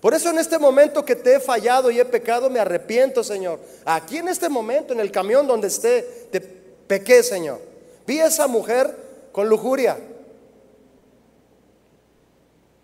[0.00, 3.60] Por eso en este momento que te he fallado y he pecado, me arrepiento, Señor.
[3.84, 7.60] Aquí en este momento, en el camión donde esté, te pequé, Señor.
[8.06, 8.94] Vi a esa mujer
[9.32, 9.98] con lujuria.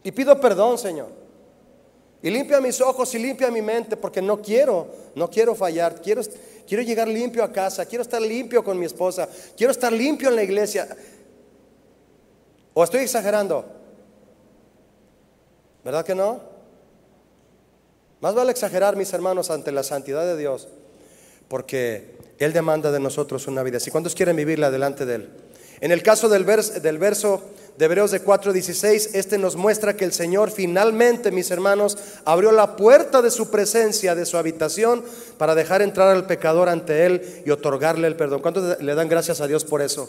[0.02, 1.23] Y pido perdón, Señor.
[2.24, 6.00] Y limpia mis ojos y limpia mi mente, porque no quiero, no quiero fallar.
[6.00, 6.22] Quiero,
[6.66, 10.36] quiero llegar limpio a casa, quiero estar limpio con mi esposa, quiero estar limpio en
[10.36, 10.88] la iglesia.
[12.72, 13.66] ¿O estoy exagerando?
[15.84, 16.40] ¿Verdad que no?
[18.22, 20.68] Más vale exagerar, mis hermanos, ante la santidad de Dios,
[21.46, 23.90] porque Él demanda de nosotros una vida así.
[23.90, 25.28] ¿Cuántos quieren vivirla delante de Él?
[25.82, 27.42] En el caso del, del verso
[27.76, 32.76] de Hebreos de 4:16, este nos muestra que el Señor finalmente, mis hermanos, abrió la
[32.76, 35.04] puerta de su presencia, de su habitación,
[35.38, 38.42] para dejar entrar al pecador ante Él y otorgarle el perdón.
[38.42, 40.08] ¿Cuántos le dan gracias a Dios por eso?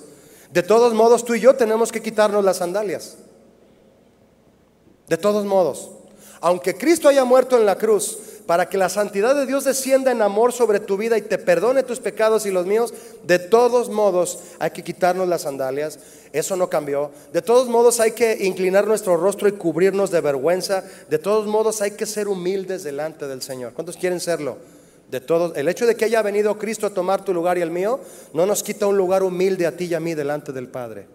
[0.52, 3.16] De todos modos, tú y yo tenemos que quitarnos las sandalias.
[5.08, 5.90] De todos modos
[6.46, 10.22] aunque Cristo haya muerto en la cruz, para que la santidad de Dios descienda en
[10.22, 12.94] amor sobre tu vida y te perdone tus pecados y los míos,
[13.24, 15.98] de todos modos hay que quitarnos las sandalias.
[16.36, 17.12] Eso no cambió.
[17.32, 20.84] De todos modos hay que inclinar nuestro rostro y cubrirnos de vergüenza.
[21.10, 23.72] De todos modos hay que ser humildes delante del Señor.
[23.72, 24.58] ¿Cuántos quieren serlo?
[25.10, 27.72] De todos, el hecho de que haya venido Cristo a tomar tu lugar y el
[27.72, 28.02] mío
[28.34, 31.08] no nos quita un lugar humilde a ti y a mí delante del Padre.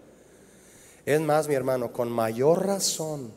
[1.05, 3.31] Es más, mi hermano, con mayor razón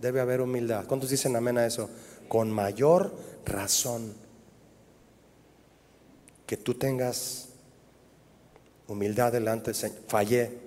[0.00, 0.86] debe haber humildad.
[0.88, 1.88] ¿Cuántos dicen amén a eso?
[2.26, 3.14] Con mayor
[3.46, 4.12] razón
[6.46, 7.50] que tú tengas
[8.88, 9.98] humildad delante del Señor.
[10.08, 10.61] Fallé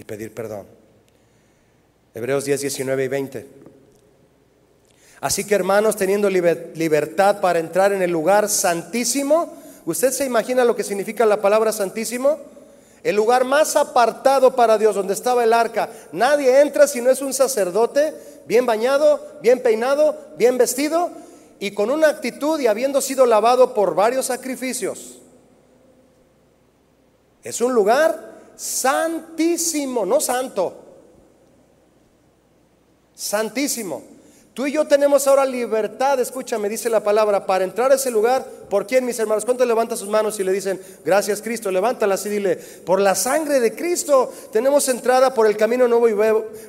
[0.00, 0.66] y pedir perdón.
[2.14, 3.46] Hebreos 10, 19 y 20.
[5.20, 10.74] Así que hermanos, teniendo libertad para entrar en el lugar santísimo, ¿usted se imagina lo
[10.74, 12.38] que significa la palabra santísimo?
[13.02, 15.90] El lugar más apartado para Dios, donde estaba el arca.
[16.12, 18.14] Nadie entra si no es un sacerdote,
[18.46, 21.10] bien bañado, bien peinado, bien vestido
[21.58, 25.18] y con una actitud y habiendo sido lavado por varios sacrificios.
[27.42, 28.29] Es un lugar
[28.60, 30.74] santísimo, no santo,
[33.14, 34.02] santísimo.
[34.52, 38.44] Tú y yo tenemos ahora libertad, escúchame, dice la palabra, para entrar a ese lugar.
[38.68, 39.46] ¿Por quién, mis hermanos?
[39.46, 41.70] ¿Cuántos levantan sus manos y le dicen, gracias Cristo?
[41.70, 46.14] Levántalas y dile, por la sangre de Cristo tenemos entrada por el camino nuevo y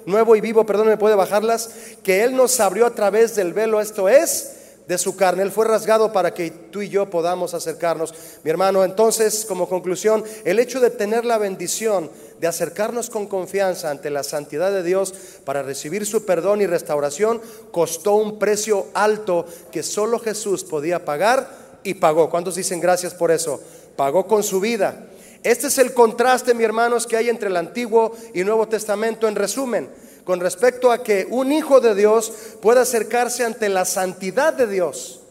[0.05, 1.71] nuevo y vivo, perdón, me puede bajarlas,
[2.03, 4.61] que Él nos abrió a través del velo, esto es,
[4.91, 5.43] de su carne.
[5.43, 8.13] Él fue rasgado para que tú y yo podamos acercarnos.
[8.43, 12.11] Mi hermano, entonces, como conclusión, el hecho de tener la bendición
[12.41, 15.13] de acercarnos con confianza ante la santidad de Dios
[15.45, 17.39] para recibir su perdón y restauración
[17.71, 22.29] costó un precio alto que solo Jesús podía pagar y pagó.
[22.29, 23.61] ¿Cuántos dicen gracias por eso?
[23.95, 25.05] Pagó con su vida.
[25.41, 29.35] Este es el contraste, mi hermanos, que hay entre el Antiguo y Nuevo Testamento en
[29.35, 29.89] resumen
[30.24, 35.22] con respecto a que un hijo de Dios pueda acercarse ante la santidad de Dios.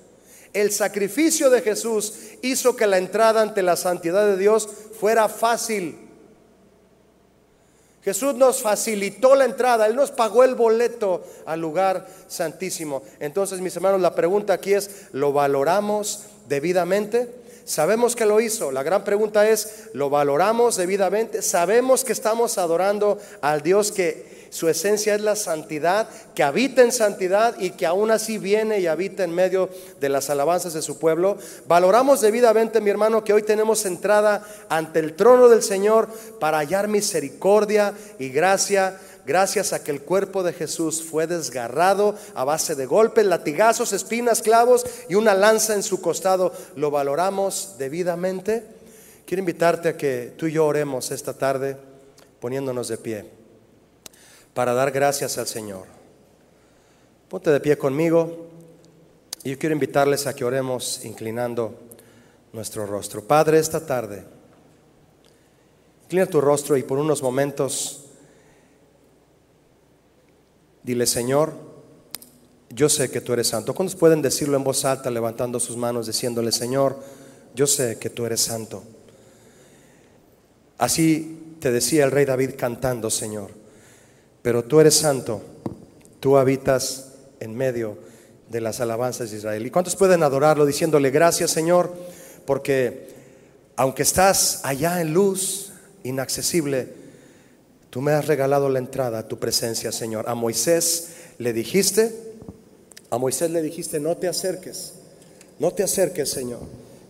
[0.52, 4.68] El sacrificio de Jesús hizo que la entrada ante la santidad de Dios
[4.98, 6.10] fuera fácil.
[8.02, 13.02] Jesús nos facilitó la entrada, Él nos pagó el boleto al lugar santísimo.
[13.20, 17.28] Entonces, mis hermanos, la pregunta aquí es, ¿lo valoramos debidamente?
[17.66, 18.72] Sabemos que lo hizo.
[18.72, 21.42] La gran pregunta es, ¿lo valoramos debidamente?
[21.42, 26.90] Sabemos que estamos adorando al Dios que su esencia es la santidad, que habita en
[26.90, 29.70] santidad y que aún así viene y habita en medio
[30.00, 31.38] de las alabanzas de su pueblo.
[31.68, 36.08] Valoramos debidamente, mi hermano, que hoy tenemos entrada ante el trono del Señor
[36.40, 42.42] para hallar misericordia y gracia gracias a que el cuerpo de Jesús fue desgarrado a
[42.42, 46.52] base de golpes, latigazos, espinas, clavos y una lanza en su costado.
[46.74, 48.64] ¿Lo valoramos debidamente?
[49.26, 51.76] Quiero invitarte a que tú y yo oremos esta tarde
[52.40, 53.39] poniéndonos de pie
[54.54, 55.86] para dar gracias al Señor.
[57.28, 58.48] Ponte de pie conmigo
[59.44, 61.78] y yo quiero invitarles a que oremos inclinando
[62.52, 63.22] nuestro rostro.
[63.22, 64.24] Padre, esta tarde,
[66.04, 68.06] inclina tu rostro y por unos momentos
[70.82, 71.54] dile, Señor,
[72.70, 73.74] yo sé que tú eres santo.
[73.74, 76.98] ¿Cuántos pueden decirlo en voz alta, levantando sus manos, diciéndole, Señor,
[77.54, 78.82] yo sé que tú eres santo?
[80.78, 83.59] Así te decía el rey David cantando, Señor
[84.42, 85.42] pero tú eres santo,
[86.20, 87.96] tú habitas en medio
[88.48, 89.66] de las alabanzas de Israel.
[89.66, 91.92] ¿Y cuántos pueden adorarlo diciéndole gracias Señor?
[92.46, 93.10] Porque
[93.76, 95.72] aunque estás allá en luz,
[96.02, 96.88] inaccesible,
[97.90, 100.28] tú me has regalado la entrada a tu presencia, Señor.
[100.28, 102.12] A Moisés le dijiste,
[103.10, 104.94] a Moisés le dijiste, no te acerques,
[105.58, 106.60] no te acerques, Señor.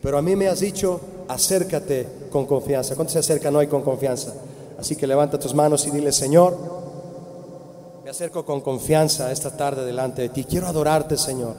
[0.03, 2.95] Pero a mí me has dicho, acércate con confianza.
[2.95, 4.33] ¿Cuántos se acercan hoy con confianza?
[4.79, 6.57] Así que levanta tus manos y dile, Señor,
[8.11, 10.43] acerco con confianza esta tarde delante de ti.
[10.43, 11.55] Quiero adorarte, Señor,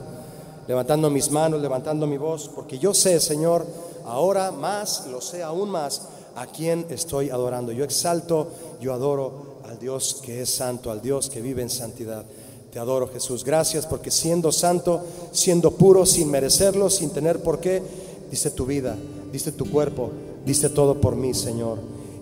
[0.68, 3.66] levantando mis manos, levantando mi voz, porque yo sé, Señor,
[4.04, 6.02] ahora más, lo sé aún más,
[6.36, 7.72] a quién estoy adorando.
[7.72, 8.48] Yo exalto,
[8.82, 12.26] yo adoro al Dios que es santo, al Dios que vive en santidad.
[12.70, 13.44] Te adoro Jesús.
[13.44, 15.00] Gracias porque siendo santo,
[15.32, 17.82] siendo puro, sin merecerlo, sin tener por qué,
[18.30, 18.94] diste tu vida,
[19.32, 20.10] diste tu cuerpo,
[20.44, 21.78] diste todo por mí, Señor.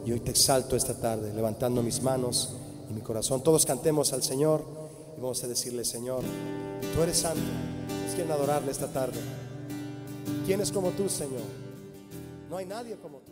[0.07, 2.51] Y hoy te exalto esta tarde, levantando mis manos
[2.91, 3.43] y mi corazón.
[3.43, 4.65] Todos cantemos al Señor
[5.17, 6.23] y vamos a decirle, Señor,
[6.95, 7.41] tú eres santo.
[8.07, 9.19] Es quien adorarle esta tarde.
[10.45, 11.43] ¿Quién es como tú, Señor?
[12.49, 13.30] No hay nadie como tú.